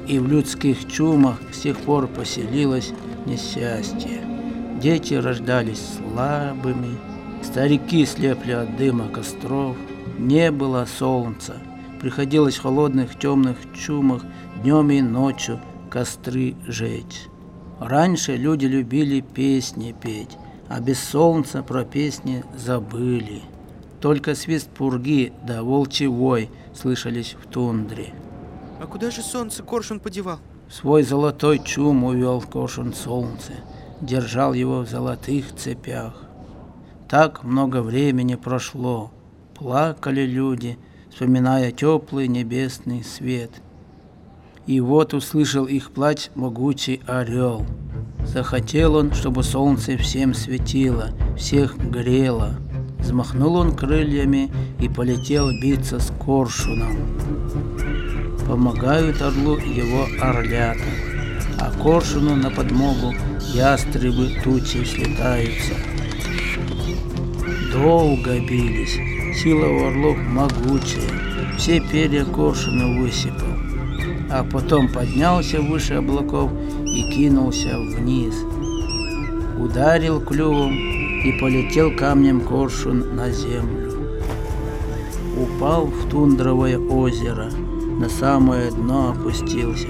и 0.06 0.18
в 0.18 0.28
людских 0.28 0.86
чумах 0.86 1.40
с 1.52 1.60
тех 1.60 1.76
пор 1.78 2.06
поселилось 2.06 2.92
несчастье. 3.26 4.22
Дети 4.80 5.14
рождались 5.14 5.82
слабыми, 5.98 6.98
старики 7.44 8.04
слепли 8.06 8.52
от 8.52 8.76
дыма 8.76 9.08
костров, 9.08 9.76
не 10.18 10.50
было 10.50 10.86
солнца, 10.86 11.56
приходилось 12.00 12.56
в 12.56 12.62
холодных 12.62 13.18
темных 13.18 13.56
чумах 13.74 14.22
днем 14.62 14.90
и 14.90 15.00
ночью 15.02 15.60
костры 15.90 16.56
жечь. 16.66 17.28
Раньше 17.78 18.36
люди 18.36 18.66
любили 18.66 19.20
песни 19.20 19.94
петь, 20.00 20.38
а 20.68 20.80
без 20.80 20.98
солнца 20.98 21.62
про 21.62 21.84
песни 21.84 22.44
забыли. 22.56 23.42
Только 24.00 24.34
свист 24.34 24.68
пурги 24.70 25.32
да 25.46 25.62
волчий 25.62 26.06
вой 26.06 26.50
слышались 26.74 27.36
в 27.40 27.46
тундре. 27.46 28.14
А 28.80 28.86
куда 28.86 29.10
же 29.10 29.22
солнце 29.22 29.62
коршун 29.62 30.00
подевал? 30.00 30.38
В 30.68 30.74
свой 30.74 31.02
золотой 31.02 31.58
чум 31.58 32.04
увел 32.04 32.40
Кошин 32.40 32.94
солнце, 32.94 33.52
держал 34.00 34.54
его 34.54 34.80
в 34.80 34.88
золотых 34.88 35.54
цепях. 35.54 36.23
Так 37.14 37.44
много 37.44 37.80
времени 37.80 38.34
прошло, 38.34 39.12
плакали 39.56 40.22
люди, 40.22 40.76
вспоминая 41.12 41.70
теплый 41.70 42.26
небесный 42.26 43.04
свет. 43.04 43.52
И 44.66 44.80
вот 44.80 45.14
услышал 45.14 45.64
их 45.66 45.92
плач 45.92 46.30
могучий 46.34 47.02
орел. 47.06 47.64
Захотел 48.26 48.96
он, 48.96 49.12
чтобы 49.12 49.44
солнце 49.44 49.96
всем 49.96 50.34
светило, 50.34 51.10
всех 51.38 51.78
грело. 51.78 52.56
Взмахнул 52.98 53.54
он 53.58 53.76
крыльями 53.76 54.50
и 54.80 54.88
полетел 54.88 55.52
биться 55.62 56.00
с 56.00 56.10
коршуном. 56.18 56.96
Помогают 58.48 59.22
орлу 59.22 59.56
его 59.58 60.08
орлята, 60.20 60.82
а 61.60 61.70
коршуну 61.80 62.34
на 62.34 62.50
подмогу 62.50 63.14
ястребы 63.52 64.32
тучи 64.42 64.82
слетаются. 64.84 65.93
Долго 67.74 68.38
бились, 68.38 68.98
сила 69.36 69.66
у 69.66 69.86
орлов 69.88 70.16
могучая, 70.28 71.10
все 71.58 71.80
перья 71.80 72.24
коршуну 72.24 73.00
высыпал, 73.00 73.48
а 74.30 74.44
потом 74.44 74.88
поднялся 74.88 75.60
выше 75.60 75.94
облаков 75.94 76.52
и 76.86 77.02
кинулся 77.10 77.76
вниз. 77.78 78.34
Ударил 79.58 80.20
клювом, 80.20 80.72
и 81.24 81.32
полетел 81.40 81.90
камнем 81.96 82.42
коршун 82.42 83.16
на 83.16 83.30
землю. 83.30 83.92
Упал 85.36 85.86
в 85.86 86.08
тундровое 86.10 86.78
озеро, 86.78 87.50
на 87.98 88.08
самое 88.08 88.70
дно 88.70 89.10
опустился. 89.10 89.88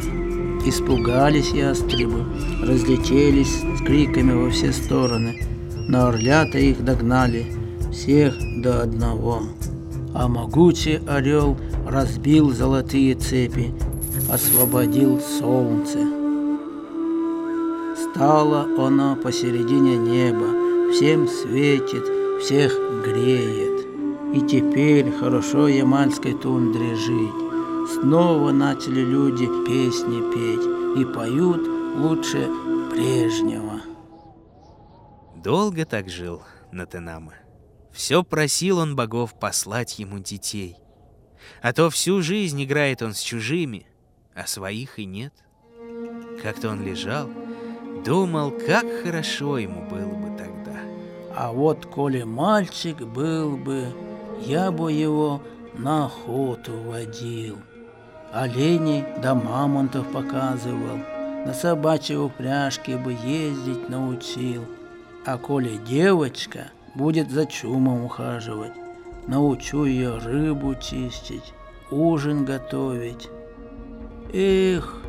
Испугались 0.64 1.50
ястребы, 1.50 2.24
разлетелись 2.62 3.60
с 3.60 3.82
криками 3.84 4.32
во 4.32 4.48
все 4.48 4.72
стороны, 4.72 5.42
но 5.88 6.06
орлята 6.06 6.58
их 6.58 6.82
догнали, 6.82 7.44
всех 7.94 8.34
до 8.60 8.82
одного. 8.82 9.42
А 10.14 10.28
могучий 10.28 11.00
орел 11.06 11.56
разбил 11.86 12.52
золотые 12.52 13.14
цепи, 13.14 13.72
освободил 14.30 15.20
солнце. 15.20 15.98
Стало 17.96 18.66
оно 18.78 19.16
посередине 19.16 19.96
неба, 19.96 20.92
всем 20.92 21.28
светит, 21.28 22.04
всех 22.42 22.72
греет. 23.04 23.86
И 24.34 24.40
теперь 24.40 25.10
хорошо 25.12 25.68
ямальской 25.68 26.34
тундре 26.34 26.94
жить. 26.96 27.30
Снова 27.94 28.50
начали 28.50 29.00
люди 29.00 29.46
песни 29.66 30.20
петь 30.32 31.00
и 31.00 31.04
поют 31.12 31.60
лучше 31.96 32.48
прежнего. 32.90 33.80
Долго 35.36 35.84
так 35.84 36.08
жил 36.08 36.42
Натенама. 36.72 37.34
Все 37.94 38.24
просил 38.24 38.78
он 38.78 38.96
богов 38.96 39.38
послать 39.38 40.00
ему 40.00 40.18
детей. 40.18 40.76
А 41.62 41.72
то 41.72 41.90
всю 41.90 42.22
жизнь 42.22 42.62
играет 42.64 43.02
он 43.02 43.14
с 43.14 43.20
чужими, 43.20 43.86
а 44.34 44.48
своих 44.48 44.98
и 44.98 45.04
нет. 45.04 45.32
Как-то 46.42 46.70
он 46.70 46.84
лежал, 46.84 47.30
думал, 48.04 48.50
как 48.50 48.84
хорошо 49.04 49.58
ему 49.58 49.88
было 49.88 50.12
бы 50.12 50.36
тогда. 50.36 50.76
А 51.36 51.52
вот 51.52 51.86
коли 51.86 52.24
мальчик 52.24 53.00
был 53.00 53.56
бы, 53.56 53.86
я 54.40 54.72
бы 54.72 54.90
его 54.90 55.40
на 55.74 56.06
охоту 56.06 56.72
водил. 56.72 57.58
Оленей 58.32 59.04
да 59.22 59.36
мамонтов 59.36 60.10
показывал, 60.10 60.98
на 61.46 61.54
собачьей 61.54 62.18
упряжке 62.18 62.96
бы 62.96 63.12
ездить 63.12 63.88
научил. 63.88 64.64
А 65.24 65.38
коли 65.38 65.76
девочка— 65.86 66.72
будет 66.94 67.30
за 67.30 67.46
чумом 67.46 68.04
ухаживать. 68.04 68.72
Научу 69.26 69.84
ее 69.84 70.18
рыбу 70.18 70.74
чистить, 70.74 71.54
ужин 71.90 72.44
готовить. 72.44 73.28
Эх, 74.32 75.02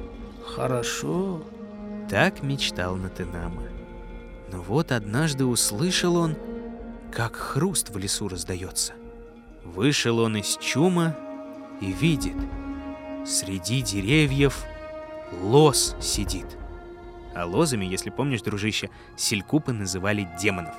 хорошо. 0.46 1.44
Так 2.10 2.44
мечтал 2.44 2.96
Натынама. 2.96 3.64
Но 4.52 4.62
вот 4.62 4.92
однажды 4.92 5.46
услышал 5.46 6.16
он, 6.16 6.36
как 7.12 7.36
хруст 7.36 7.90
в 7.90 7.98
лесу 7.98 8.28
раздается. 8.28 8.94
Вышел 9.64 10.20
он 10.20 10.38
из 10.38 10.58
чума 10.58 11.16
и 11.82 11.92
видит, 11.92 12.38
среди 13.26 13.82
деревьев 13.82 14.64
лос 15.42 15.96
сидит. 16.00 16.46
А 17.34 17.46
лозами, 17.46 17.86
если 17.86 18.12
помнишь, 18.12 18.44
дружище, 18.44 18.90
селькупы 19.18 19.74
называли 19.74 20.28
демонов. 20.40 20.76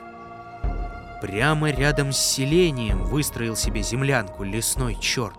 Прямо 1.21 1.71
рядом 1.71 2.13
с 2.13 2.19
селением 2.19 3.05
выстроил 3.05 3.57
себе 3.57 3.83
землянку 3.83 4.45
лесной 4.45 4.97
черт. 5.01 5.39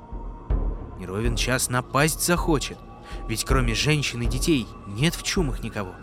Неровен 0.98 1.36
час 1.36 1.70
напасть 1.70 2.26
захочет, 2.26 2.80
ведь 3.28 3.46
кроме 3.46 3.76
женщин 3.76 4.22
и 4.24 4.26
детей 4.26 4.68
нет 4.88 5.14
в 5.14 5.22
чумах 5.22 5.64
никого. 5.64 5.94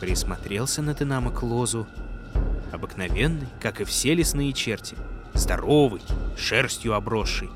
Присмотрелся 0.00 0.80
на 0.80 0.94
Тенамо 0.94 1.32
к 1.32 1.42
лозу. 1.42 1.86
Обыкновенный, 2.72 3.48
как 3.60 3.80
и 3.80 3.84
все 3.84 4.14
лесные 4.14 4.52
черти. 4.52 4.96
Здоровый, 5.34 6.02
шерстью 6.36 6.94
обросший. 6.94 7.50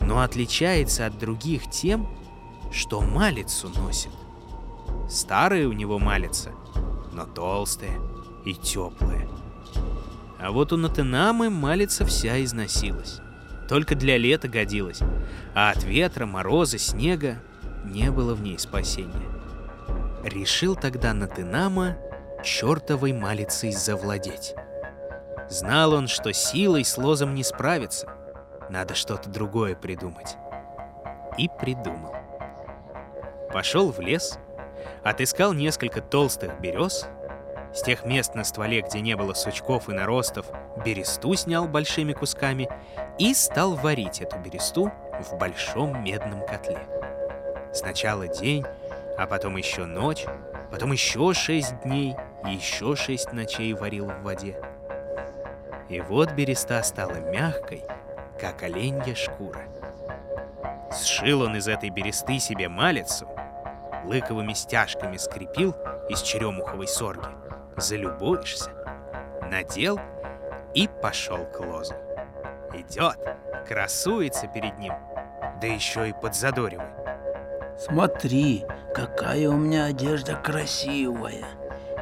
Но 0.00 0.20
отличается 0.20 1.06
от 1.06 1.18
других 1.18 1.70
тем, 1.70 2.06
что 2.70 3.00
малицу 3.00 3.70
носит. 3.70 4.12
Старая 5.08 5.66
у 5.66 5.72
него 5.72 5.98
малица, 5.98 6.52
но 7.12 7.24
толстая 7.24 7.98
и 8.44 8.54
теплая. 8.54 9.26
А 10.40 10.52
вот 10.52 10.72
у 10.72 10.76
Натенамы 10.76 11.50
малица 11.50 12.04
вся 12.04 12.42
износилась. 12.42 13.20
Только 13.68 13.94
для 13.94 14.16
лета 14.16 14.48
годилась, 14.48 15.00
а 15.54 15.70
от 15.70 15.82
ветра, 15.82 16.26
мороза, 16.26 16.78
снега 16.78 17.36
не 17.84 18.10
было 18.10 18.34
в 18.34 18.42
ней 18.42 18.58
спасения. 18.58 19.28
Решил 20.24 20.74
тогда 20.74 21.12
Натенама 21.12 21.96
чертовой 22.42 23.12
малицей 23.12 23.72
завладеть. 23.72 24.54
Знал 25.50 25.92
он, 25.92 26.08
что 26.08 26.32
силой 26.32 26.84
с 26.84 26.96
лозом 26.96 27.34
не 27.34 27.42
справится. 27.42 28.08
Надо 28.70 28.94
что-то 28.94 29.28
другое 29.28 29.74
придумать. 29.74 30.36
И 31.36 31.48
придумал. 31.60 32.14
Пошел 33.52 33.90
в 33.90 34.00
лес, 34.00 34.38
отыскал 35.02 35.52
несколько 35.52 36.00
толстых 36.00 36.60
берез 36.60 37.06
с 37.78 37.82
тех 37.82 38.04
мест 38.04 38.34
на 38.34 38.42
стволе, 38.42 38.82
где 38.82 39.00
не 39.00 39.14
было 39.14 39.34
сучков 39.34 39.88
и 39.88 39.92
наростов, 39.92 40.46
бересту 40.84 41.34
снял 41.34 41.68
большими 41.68 42.12
кусками 42.12 42.68
и 43.18 43.32
стал 43.34 43.76
варить 43.76 44.20
эту 44.20 44.36
бересту 44.38 44.90
в 45.20 45.36
большом 45.38 46.02
медном 46.02 46.44
котле. 46.44 46.80
Сначала 47.72 48.26
день, 48.26 48.64
а 49.16 49.28
потом 49.28 49.56
еще 49.56 49.84
ночь, 49.84 50.24
потом 50.72 50.90
еще 50.90 51.32
шесть 51.34 51.80
дней 51.82 52.16
и 52.46 52.54
еще 52.54 52.96
шесть 52.96 53.32
ночей 53.32 53.72
варил 53.74 54.06
в 54.06 54.22
воде. 54.22 54.60
И 55.88 56.00
вот 56.00 56.32
береста 56.32 56.82
стала 56.82 57.20
мягкой, 57.30 57.84
как 58.40 58.64
оленья 58.64 59.14
шкура. 59.14 59.62
Сшил 60.92 61.42
он 61.42 61.56
из 61.56 61.68
этой 61.68 61.90
бересты 61.90 62.40
себе 62.40 62.68
малицу, 62.68 63.28
лыковыми 64.04 64.54
стяжками 64.54 65.16
скрепил 65.16 65.76
из 66.08 66.22
черемуховой 66.22 66.88
сорги— 66.88 67.28
залюбуешься. 67.80 68.70
Надел 69.50 69.98
и 70.74 70.88
пошел 71.00 71.44
к 71.46 71.60
лозу. 71.60 71.94
Идет, 72.72 73.18
красуется 73.66 74.46
перед 74.46 74.78
ним, 74.78 74.92
да 75.60 75.66
еще 75.66 76.08
и 76.08 76.12
подзадоривает. 76.12 76.92
Смотри, 77.78 78.64
какая 78.94 79.48
у 79.48 79.56
меня 79.56 79.86
одежда 79.86 80.34
красивая. 80.34 81.44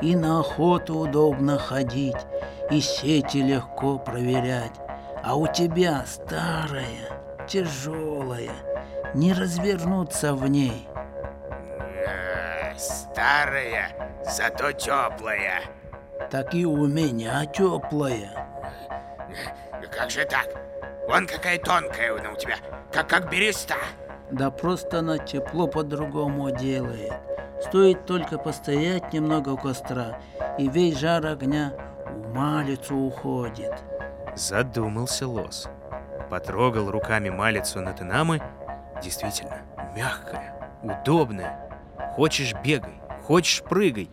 И 0.02 0.16
на 0.16 0.40
охоту 0.40 0.98
удобно 0.98 1.58
ходить, 1.58 2.26
и 2.70 2.80
сети 2.80 3.38
легко 3.38 3.98
проверять. 3.98 4.72
А 5.22 5.36
у 5.36 5.46
тебя 5.46 6.04
старая, 6.06 7.20
тяжелая, 7.46 8.50
не 9.14 9.32
развернуться 9.32 10.34
в 10.34 10.46
ней. 10.48 10.88
Старая, 13.16 13.96
зато 14.26 14.72
теплая. 14.72 15.62
Так 16.30 16.52
и 16.54 16.66
у 16.66 16.86
меня 16.86 17.46
теплая. 17.46 18.46
Как 19.90 20.10
же 20.10 20.26
так? 20.26 20.46
Вон 21.08 21.26
какая 21.26 21.58
тонкая 21.58 22.14
она 22.14 22.32
у 22.32 22.36
тебя, 22.36 22.56
как, 22.92 23.08
как 23.08 23.30
береста. 23.30 23.76
Да 24.30 24.50
просто 24.50 24.98
она 24.98 25.16
тепло 25.16 25.66
по-другому 25.66 26.50
делает. 26.50 27.14
Стоит 27.62 28.04
только 28.04 28.36
постоять 28.36 29.14
немного 29.14 29.48
у 29.48 29.56
костра, 29.56 30.18
и 30.58 30.68
весь 30.68 30.98
жар 30.98 31.24
огня 31.24 31.72
в 32.04 32.34
малицу 32.34 32.98
уходит. 32.98 33.72
Задумался 34.34 35.26
лос. 35.26 35.70
Потрогал 36.28 36.90
руками 36.90 37.30
малицу 37.30 37.80
на 37.80 37.94
Тенамы. 37.94 38.42
Действительно, 39.02 39.62
мягкая, 39.96 40.54
удобная. 40.82 41.62
Хочешь 42.14 42.54
бегай, 42.62 43.00
хочешь 43.26 43.62
прыгай. 43.62 44.08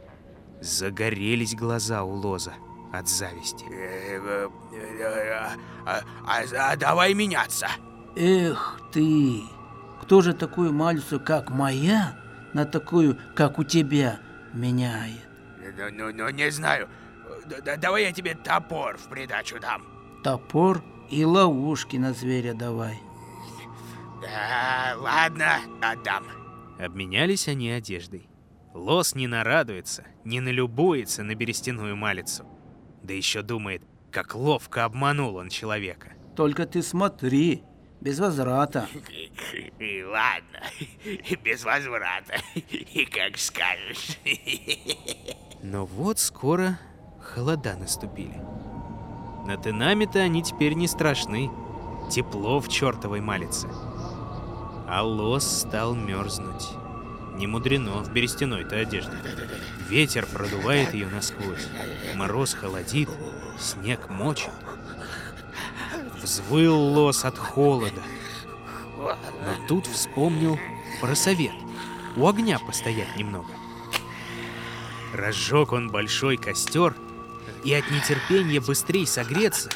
Загорелись 0.60 1.56
глаза 1.56 2.04
у 2.04 2.14
Лоза 2.14 2.54
от 2.92 3.08
зависти. 3.08 3.66
А, 5.86 6.02
а, 6.26 6.42
а 6.58 6.76
давай 6.76 7.14
меняться. 7.14 7.68
Эх 8.16 8.80
ты! 8.92 9.42
Кто 10.02 10.22
же 10.22 10.34
такую 10.34 10.74
малицу, 10.74 11.20
как 11.20 11.50
моя, 11.50 12.16
на 12.54 12.66
такую, 12.66 13.18
как 13.36 13.60
у 13.60 13.64
тебя, 13.64 14.20
меняет? 14.54 15.28
Ну, 15.78 15.90
ну, 15.92 16.14
ну 16.14 16.30
не 16.30 16.50
знаю. 16.52 16.90
Д 17.46 17.78
давай 17.78 18.04
я 18.04 18.12
тебе 18.12 18.36
топор 18.36 18.98
в 18.98 19.10
придачу 19.10 19.60
дам. 19.60 19.84
Топор 20.24 20.84
и 21.10 21.24
ловушки 21.26 21.98
на 21.98 22.14
зверя 22.14 22.54
давай. 22.54 23.00
Да, 24.22 24.96
ладно, 24.98 25.60
отдам. 25.82 26.24
Обменялись 26.80 27.48
они 27.48 27.70
одеждой. 27.70 28.30
Лос 28.74 29.14
не 29.14 29.28
нарадуется, 29.28 30.04
не 30.24 30.40
налюбуется 30.40 31.24
на 31.24 31.36
берестяную 31.36 31.96
малицу. 31.96 32.46
Да 33.04 33.14
еще 33.14 33.42
думает, 33.44 33.84
как 34.12 34.34
ловко 34.34 34.86
обманул 34.86 35.36
он 35.36 35.50
человека. 35.50 36.14
Только 36.36 36.66
ты 36.66 36.82
смотри, 36.82 37.64
без 38.02 38.20
возврата. 38.20 38.88
Ладно, 39.80 40.60
без 41.44 41.64
возврата. 41.64 42.36
И 42.56 43.06
как 43.06 43.38
скажешь. 43.38 44.18
Но 45.62 45.86
вот 45.86 46.20
скоро 46.20 46.80
холода 47.22 47.76
наступили. 47.76 48.42
На 49.46 49.58
Тенаме-то 49.58 50.20
они 50.20 50.42
теперь 50.42 50.74
не 50.74 50.88
страшны. 50.88 51.52
Тепло 52.10 52.60
в 52.60 52.68
чертовой 52.70 53.22
малице. 53.22 53.68
А 54.88 55.02
лос 55.04 55.46
стал 55.46 55.96
мерзнуть. 55.96 56.83
Не 57.36 57.48
мудрено 57.48 58.04
в 58.04 58.12
берестяной-то 58.12 58.78
одежде. 58.78 59.12
Ветер 59.90 60.26
продувает 60.26 60.94
ее 60.94 61.08
насквозь. 61.08 61.68
Мороз 62.16 62.54
холодит, 62.54 63.10
снег 63.60 64.10
мочит. 64.10 64.52
Взвыл 66.22 66.76
лос 66.76 67.26
от 67.26 67.38
холода. 67.38 68.02
Но 68.98 69.68
тут 69.68 69.88
вспомнил 69.88 70.60
про 71.02 71.16
совет. 71.16 71.54
У 72.16 72.28
огня 72.28 72.60
постоять 72.60 73.16
немного. 73.18 73.50
Разжег 75.14 75.72
он 75.74 75.90
большой 75.90 76.38
костер 76.38 76.96
и 77.64 77.74
от 77.74 77.90
нетерпения 77.92 78.62
быстрей 78.62 79.06
согреться 79.06 79.70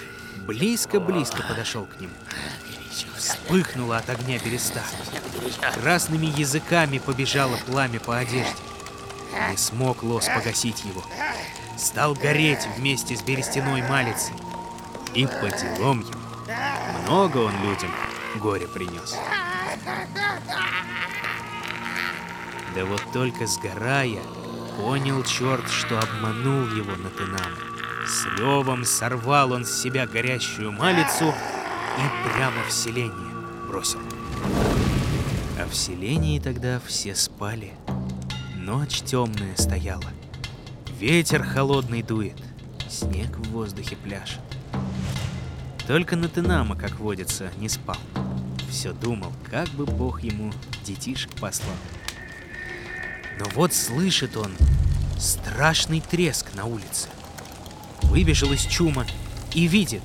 близко-близко 0.45 1.43
подошел 1.43 1.85
к 1.85 1.99
нему. 1.99 2.13
Вспыхнула 3.17 3.97
от 3.97 4.09
огня 4.09 4.39
береста. 4.39 4.81
Красными 5.73 6.25
языками 6.25 6.97
побежало 6.99 7.57
пламя 7.65 7.99
по 7.99 8.17
одежде. 8.17 8.55
Не 9.49 9.57
смог 9.57 10.03
лос 10.03 10.27
погасить 10.27 10.83
его. 10.85 11.03
Стал 11.77 12.15
гореть 12.15 12.67
вместе 12.77 13.15
с 13.15 13.21
берестяной 13.21 13.81
малицей. 13.83 14.35
И 15.13 15.25
по 15.25 15.49
делам 15.49 16.01
ему. 16.01 16.27
Много 17.03 17.37
он 17.37 17.53
людям 17.61 17.91
горе 18.35 18.67
принес. 18.67 19.15
Да 22.75 22.85
вот 22.85 23.01
только 23.11 23.47
сгорая, 23.47 24.21
понял 24.77 25.23
черт, 25.23 25.69
что 25.69 25.99
обманул 25.99 26.67
его 26.67 26.95
Натынам. 26.95 27.53
С 28.05 28.25
ревом 28.37 28.85
сорвал 28.85 29.51
он 29.51 29.65
с 29.65 29.81
себя 29.81 30.05
горящую 30.05 30.71
малицу 30.71 31.33
и 31.97 32.29
прямо 32.29 32.63
в 32.67 32.71
селение 32.71 33.11
бросил. 33.67 33.99
А 35.59 35.67
в 35.67 35.75
селении 35.75 36.39
тогда 36.39 36.79
все 36.85 37.15
спали. 37.15 37.73
Ночь 38.55 39.01
темная 39.01 39.55
стояла. 39.55 40.03
Ветер 40.99 41.43
холодный 41.43 42.03
дует, 42.03 42.41
снег 42.89 43.35
в 43.37 43.51
воздухе 43.51 43.95
пляшет. 43.95 44.41
Только 45.87 46.15
Натынама, 46.15 46.75
как 46.75 46.99
водится, 46.99 47.51
не 47.57 47.69
спал. 47.69 47.97
Все 48.69 48.93
думал, 48.93 49.31
как 49.49 49.69
бы 49.69 49.85
Бог 49.85 50.21
ему 50.21 50.51
детишек 50.83 51.31
послал. 51.35 51.75
Но 53.39 53.45
вот 53.55 53.73
слышит 53.73 54.35
он 54.35 54.51
страшный 55.17 56.01
треск 56.01 56.53
на 56.55 56.65
улице. 56.65 57.09
Выбежал 58.03 58.51
из 58.51 58.61
чума 58.61 59.05
и 59.53 59.67
видит, 59.67 60.01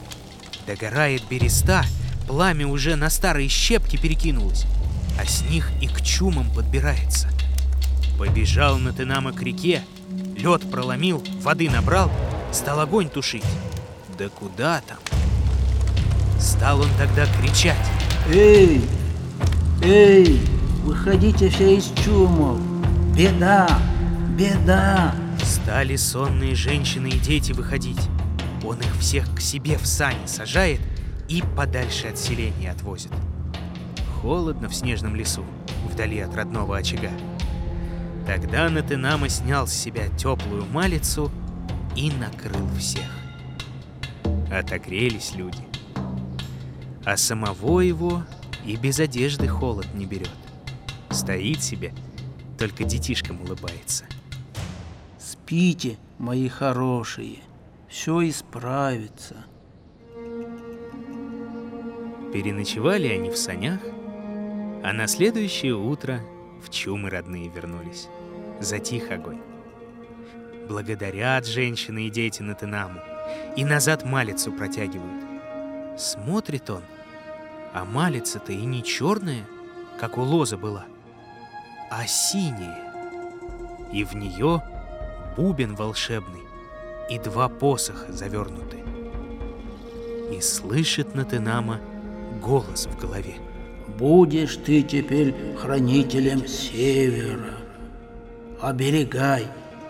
догорает 0.67 1.23
береста, 1.29 1.85
пламя 2.27 2.67
уже 2.67 2.97
на 2.97 3.11
старые 3.11 3.49
щепки 3.49 3.97
перекинулось, 3.97 4.65
а 5.21 5.25
с 5.25 5.43
них 5.43 5.71
и 5.81 5.89
к 5.89 6.01
чумам 6.03 6.51
подбирается. 6.53 7.29
Побежал 8.19 8.79
на 8.79 8.93
Тенама 8.93 9.33
к 9.33 9.43
реке, 9.43 9.83
лед 10.37 10.71
проломил, 10.71 11.23
воды 11.41 11.71
набрал, 11.71 12.11
стал 12.53 12.81
огонь 12.81 13.09
тушить. 13.09 13.45
Да 14.19 14.29
куда 14.29 14.83
там? 14.87 14.99
Стал 16.39 16.81
он 16.81 16.89
тогда 16.99 17.27
кричать. 17.41 17.77
Эй! 18.31 18.85
Эй! 19.83 20.41
Выходите 20.85 21.49
все 21.49 21.77
из 21.77 21.91
чумов! 22.05 22.61
Беда! 23.17 23.81
Беда! 24.37 25.15
Стали 25.43 25.97
сонные 25.97 26.55
женщины 26.55 27.09
и 27.09 27.19
дети 27.19 27.53
выходить. 27.53 28.01
Он 28.73 28.81
их 28.81 28.97
всех 28.97 29.35
к 29.35 29.41
себе 29.41 29.77
в 29.77 29.85
сани 29.87 30.25
сажает 30.25 30.81
и 31.29 31.43
подальше 31.55 32.07
от 32.07 32.17
селения 32.17 32.71
отвозит. 32.71 33.13
Холодно 34.23 34.71
в 34.71 34.75
снежном 34.75 35.15
лесу, 35.15 35.45
вдали 35.91 36.21
от 36.21 36.35
родного 36.35 36.79
очага. 36.79 37.11
Тогда 38.27 38.71
Натынама 38.71 39.29
снял 39.29 39.67
с 39.67 39.75
себя 39.75 40.09
теплую 40.17 40.65
малицу 40.65 41.31
и 41.95 42.11
накрыл 42.11 42.67
всех. 42.79 43.05
Отогрелись 44.51 45.35
люди. 45.35 45.63
А 47.05 47.19
самого 47.19 47.81
его 47.81 48.25
и 48.65 48.77
без 48.77 49.01
одежды 49.01 49.49
холод 49.49 49.93
не 49.93 50.07
берет. 50.07 50.31
Стоит 51.11 51.63
себе, 51.63 51.93
только 52.59 52.85
детишкам 52.85 53.43
улыбается. 53.43 54.07
Спите, 55.19 55.99
мои 56.19 56.49
хорошие, 56.49 57.41
все 57.93 58.27
исправится. 58.27 59.45
Переночевали 62.33 63.09
они 63.09 63.29
в 63.29 63.37
санях, 63.37 63.81
а 64.83 64.95
на 64.95 65.07
следующее 65.07 65.75
утро 65.75 66.23
в 66.65 66.71
чумы 66.71 67.11
родные 67.11 67.51
вернулись. 67.51 68.09
Затих 68.61 69.11
огонь. 69.11 69.43
Благодарят 70.69 71.47
женщины 71.47 72.07
и 72.07 72.11
дети 72.11 72.41
на 72.41 72.55
Тенаму 72.55 73.01
и 73.57 73.65
назад 73.65 74.07
малицу 74.07 74.53
протягивают. 74.53 76.01
Смотрит 76.01 76.71
он, 76.71 76.83
а 77.75 77.85
малица-то 77.85 78.53
и 78.53 78.65
не 78.65 78.83
черная, 78.83 79.45
как 80.01 80.17
у 80.17 80.23
лоза 80.23 80.57
была, 80.57 80.87
а 81.91 82.07
синяя. 82.07 82.91
И 83.93 84.03
в 84.05 84.15
нее 84.15 84.63
бубен 85.37 85.75
волшебный 85.75 86.52
и 87.09 87.19
два 87.19 87.49
посоха 87.49 88.13
завернуты. 88.13 88.79
И 90.31 90.41
слышит 90.41 91.15
Натынама 91.15 91.81
голос 92.41 92.87
в 92.87 92.99
голове. 92.99 93.35
Будешь 93.99 94.57
ты 94.57 94.83
теперь 94.83 95.35
хранителем 95.57 96.47
севера. 96.47 97.55
Оберегай 98.61 99.47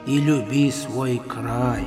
и 0.07 0.19
люби 0.19 0.71
свой 0.71 1.19
край. 1.19 1.87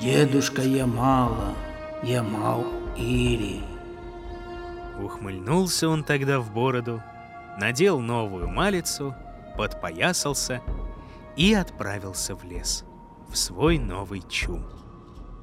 Дедушка 0.00 0.62
Ямала, 0.62 1.54
Ямал 2.02 2.64
Ири. 2.96 3.62
Ухмыльнулся 5.02 5.88
он 5.88 6.04
тогда 6.04 6.40
в 6.40 6.52
бороду, 6.52 7.02
надел 7.58 8.00
новую 8.00 8.48
малицу, 8.48 9.14
подпоясался 9.56 10.62
и 11.36 11.52
отправился 11.52 12.34
в 12.34 12.44
лес, 12.44 12.84
в 13.28 13.36
свой 13.36 13.78
новый 13.78 14.22
чум. 14.28 14.64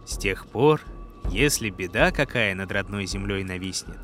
С 0.06 0.18
тех 0.18 0.48
пор, 0.48 0.82
если 1.30 1.70
беда 1.70 2.12
какая 2.12 2.56
над 2.56 2.72
родной 2.72 3.06
землей 3.06 3.44
нависнет, 3.44 4.00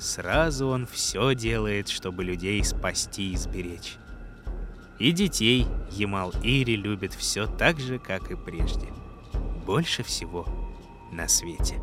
сразу 0.00 0.68
он 0.68 0.86
все 0.86 1.34
делает, 1.34 1.88
чтобы 1.88 2.24
людей 2.24 2.62
спасти 2.64 3.32
и 3.32 3.36
сберечь. 3.36 3.96
И 4.98 5.12
детей 5.12 5.66
Ямал-Ири 5.92 6.74
любит 6.74 7.14
все 7.14 7.46
так 7.46 7.78
же, 7.78 7.98
как 7.98 8.30
и 8.32 8.36
прежде. 8.36 8.88
Больше 9.64 10.02
всего 10.02 10.46
на 11.12 11.28
свете. 11.28 11.80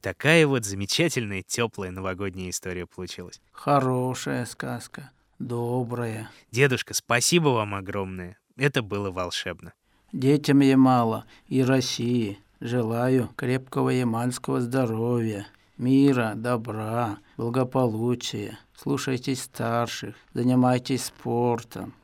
Такая 0.00 0.46
вот 0.46 0.64
замечательная, 0.64 1.42
теплая 1.42 1.90
новогодняя 1.90 2.50
история 2.50 2.86
получилась. 2.86 3.40
Хорошая 3.50 4.46
сказка, 4.46 5.10
добрая. 5.40 6.30
Дедушка, 6.52 6.94
спасибо 6.94 7.48
вам 7.48 7.74
огромное. 7.74 8.38
Это 8.56 8.82
было 8.82 9.10
волшебно. 9.10 9.72
Детям 10.12 10.60
Ямала 10.60 11.26
и 11.48 11.62
России 11.62 12.38
желаю 12.60 13.28
крепкого 13.36 13.90
ямальского 13.90 14.60
здоровья, 14.60 15.46
мира, 15.76 16.32
добра, 16.34 17.18
благополучия. 17.36 18.58
Слушайтесь 18.74 19.42
старших, 19.42 20.16
занимайтесь 20.32 21.06
спортом, 21.06 21.94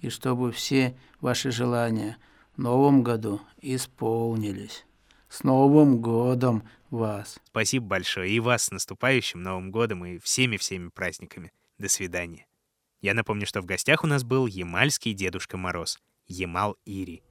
и 0.00 0.10
чтобы 0.10 0.52
все 0.52 0.96
ваши 1.20 1.50
желания 1.50 2.18
в 2.56 2.60
новом 2.60 3.02
году 3.02 3.40
исполнились. 3.60 4.84
С 5.28 5.44
Новым 5.44 6.02
годом 6.02 6.68
вас! 6.90 7.38
Спасибо 7.46 7.86
большое. 7.86 8.30
И 8.30 8.38
вас 8.38 8.64
с 8.64 8.70
наступающим 8.70 9.42
Новым 9.42 9.70
годом 9.70 10.04
и 10.04 10.18
всеми-всеми 10.18 10.88
праздниками. 10.88 11.52
До 11.78 11.88
свидания. 11.88 12.46
Я 13.02 13.14
напомню, 13.14 13.46
что 13.46 13.60
в 13.60 13.66
гостях 13.66 14.04
у 14.04 14.06
нас 14.06 14.22
был 14.22 14.46
ямальский 14.46 15.12
Дедушка 15.12 15.56
Мороз, 15.56 15.98
Ямал 16.28 16.76
Ири. 16.86 17.24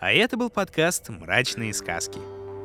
А 0.00 0.12
это 0.12 0.36
был 0.36 0.50
подкаст 0.50 1.08
«Мрачные 1.10 1.72
сказки». 1.72 2.18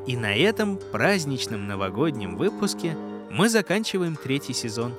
И 0.08 0.17
на 0.17 0.36
этом 0.36 0.80
праздничном 0.91 1.67
новогоднем 1.67 2.36
выпуске 2.36 2.98
мы 3.30 3.48
заканчиваем 3.48 4.15
третий 4.15 4.54
сезон. 4.54 4.91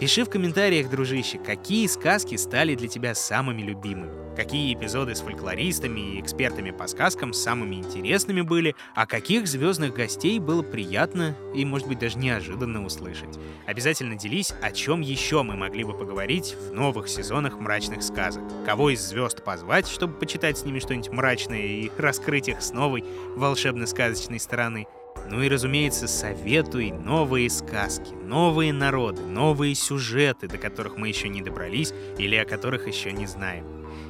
Пиши 0.00 0.24
в 0.24 0.30
комментариях, 0.30 0.90
дружище, 0.90 1.38
какие 1.38 1.86
сказки 1.86 2.36
стали 2.36 2.74
для 2.74 2.88
тебя 2.88 3.14
самыми 3.14 3.62
любимыми. 3.62 4.22
Какие 4.34 4.74
эпизоды 4.74 5.14
с 5.14 5.20
фольклористами 5.20 6.16
и 6.16 6.20
экспертами 6.20 6.70
по 6.70 6.86
сказкам 6.86 7.34
самыми 7.34 7.76
интересными 7.76 8.40
были, 8.40 8.74
а 8.94 9.06
каких 9.06 9.46
звездных 9.46 9.92
гостей 9.92 10.38
было 10.38 10.62
приятно 10.62 11.36
и, 11.54 11.66
может 11.66 11.86
быть, 11.86 11.98
даже 11.98 12.16
неожиданно 12.18 12.84
услышать. 12.84 13.38
Обязательно 13.66 14.16
делись, 14.16 14.54
о 14.62 14.72
чем 14.72 15.02
еще 15.02 15.42
мы 15.42 15.54
могли 15.56 15.84
бы 15.84 15.92
поговорить 15.92 16.56
в 16.58 16.72
новых 16.72 17.08
сезонах 17.08 17.58
«Мрачных 17.58 18.02
сказок». 18.02 18.42
Кого 18.64 18.90
из 18.90 19.02
звезд 19.02 19.44
позвать, 19.44 19.86
чтобы 19.86 20.14
почитать 20.14 20.56
с 20.56 20.64
ними 20.64 20.78
что-нибудь 20.78 21.10
мрачное 21.10 21.60
и 21.60 21.90
раскрыть 21.98 22.48
их 22.48 22.62
с 22.62 22.72
новой 22.72 23.04
волшебно-сказочной 23.36 24.40
стороны. 24.40 24.86
Ну 25.30 25.42
и, 25.42 25.48
разумеется, 25.48 26.08
советуй 26.08 26.90
новые 26.90 27.48
сказки, 27.48 28.12
новые 28.26 28.72
народы, 28.72 29.22
новые 29.22 29.74
сюжеты, 29.74 30.48
до 30.48 30.58
которых 30.58 30.96
мы 30.96 31.08
еще 31.08 31.28
не 31.28 31.40
добрались 31.40 31.94
или 32.18 32.36
о 32.36 32.44
которых 32.44 32.86
еще 32.86 33.12
не 33.12 33.26
знаем. 33.26 33.64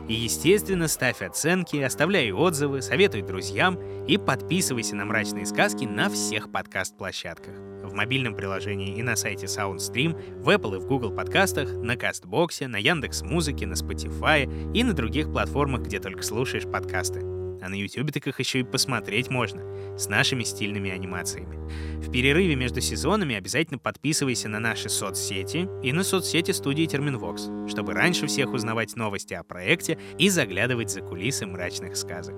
И, 0.09 0.15
естественно, 0.15 0.89
ставь 0.89 1.23
оценки, 1.23 1.77
оставляй 1.77 2.33
отзывы, 2.33 2.83
советуй 2.83 3.23
друзьям 3.23 3.79
и 4.07 4.19
подписывайся 4.19 4.97
на 4.97 5.05
«Мрачные 5.05 5.47
сказки» 5.47 5.85
на 5.85 6.11
всех 6.11 6.51
подкаст-площадках. 6.51 7.55
В 7.83 7.95
мобильном 7.95 8.35
приложении 8.35 8.97
и 8.97 9.03
на 9.03 9.17
сайте 9.17 9.47
SoundStream, 9.47 10.41
в 10.41 10.49
Apple 10.49 10.77
и 10.77 10.81
в 10.81 10.87
Google 10.87 11.13
подкастах, 11.13 11.73
на 11.73 11.97
Кастбоксе, 11.97 12.69
на 12.69 12.77
Яндекс 12.77 13.23
Музыке, 13.23 13.67
на 13.67 13.75
Spotify 13.75 14.73
и 14.73 14.83
на 14.83 14.93
других 14.93 15.31
платформах, 15.31 15.83
где 15.83 16.01
только 16.01 16.23
слушаешь 16.23 16.65
подкасты 16.65 17.32
а 17.63 17.69
на 17.69 17.75
YouTube 17.75 18.13
так 18.13 18.27
их 18.27 18.41
еще 18.41 18.61
и 18.61 18.65
посмотреть 18.65 19.31
можно, 19.31 19.63
с 19.97 20.09
нашими 20.09 20.43
стильными 20.43 20.91
анимациями. 20.91 21.59
В 22.01 22.11
перерыве 22.11 22.57
между 22.57 22.81
сезонами 22.81 23.37
обязательно 23.37 23.79
подписывайся 23.79 24.49
на 24.49 24.59
наши 24.59 24.89
соцсети 24.89 25.69
и 25.83 25.93
на 25.93 26.03
соцсети 26.03 26.51
студии 26.51 26.87
Терминвокс, 26.87 27.49
чтобы 27.69 27.93
раньше 27.95 28.27
всех 28.27 28.53
узнавать 28.53 28.97
новости 28.97 29.35
о 29.35 29.45
проекте 29.45 29.99
и 30.19 30.29
заглядывать 30.29 30.91
за 30.91 31.01
кулисы 31.01 31.47
мрачных 31.47 31.97
сказок. 31.97 32.35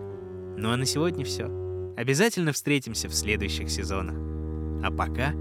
Ну 0.56 0.70
а 0.70 0.76
на 0.76 0.86
сегодня 0.86 1.24
все. 1.24 1.46
Обязательно 1.96 2.52
встретимся 2.52 3.08
в 3.08 3.14
следующих 3.14 3.70
сезонах. 3.70 4.16
А 4.84 4.90
пока 4.90 5.32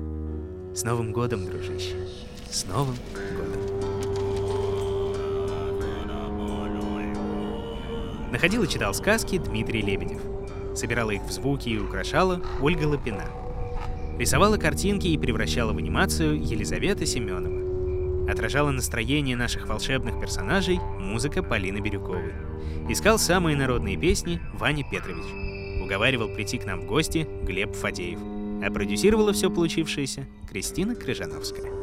с 0.74 0.84
Новым 0.84 1.12
годом, 1.12 1.46
дружище! 1.46 2.08
С 2.50 2.65
Новым 2.65 2.96
годом! 3.13 3.43
Находил 8.34 8.63
и 8.63 8.67
читал 8.67 8.96
сказки 8.96 9.38
Дмитрий 9.38 9.84
Лебедев. 9.84 10.19
Собирала 10.76 11.12
их 11.12 11.22
в 11.22 11.32
звуки 11.32 11.69
и 11.69 11.78
украшала 11.78 12.41
Ольга 12.63 12.86
Лапина. 12.88 13.26
Рисовала 14.17 14.58
картинки 14.58 15.06
и 15.06 15.19
превращала 15.19 15.72
в 15.72 15.78
анимацию 15.78 16.41
Елизавета 16.43 17.06
Семенова. 17.06 18.32
Отражала 18.32 18.72
настроение 18.72 19.36
наших 19.36 19.67
волшебных 19.67 20.19
персонажей 20.19 20.80
музыка 21.00 21.43
Полины 21.43 21.78
Бирюковой. 21.78 22.34
Искал 22.89 23.19
самые 23.19 23.56
народные 23.56 23.98
песни 23.98 24.41
Ваня 24.56 24.84
Петрович. 24.84 25.26
Уговаривал 25.84 26.30
прийти 26.30 26.58
к 26.58 26.65
нам 26.65 26.82
в 26.82 26.86
гости 26.88 27.28
Глеб 27.43 27.76
Фадеев. 27.76 28.17
А 28.65 28.72
продюсировала 28.72 29.32
все 29.34 29.52
получившееся 29.52 30.26
Кристина 30.50 30.96
Крыжановская. 30.96 31.83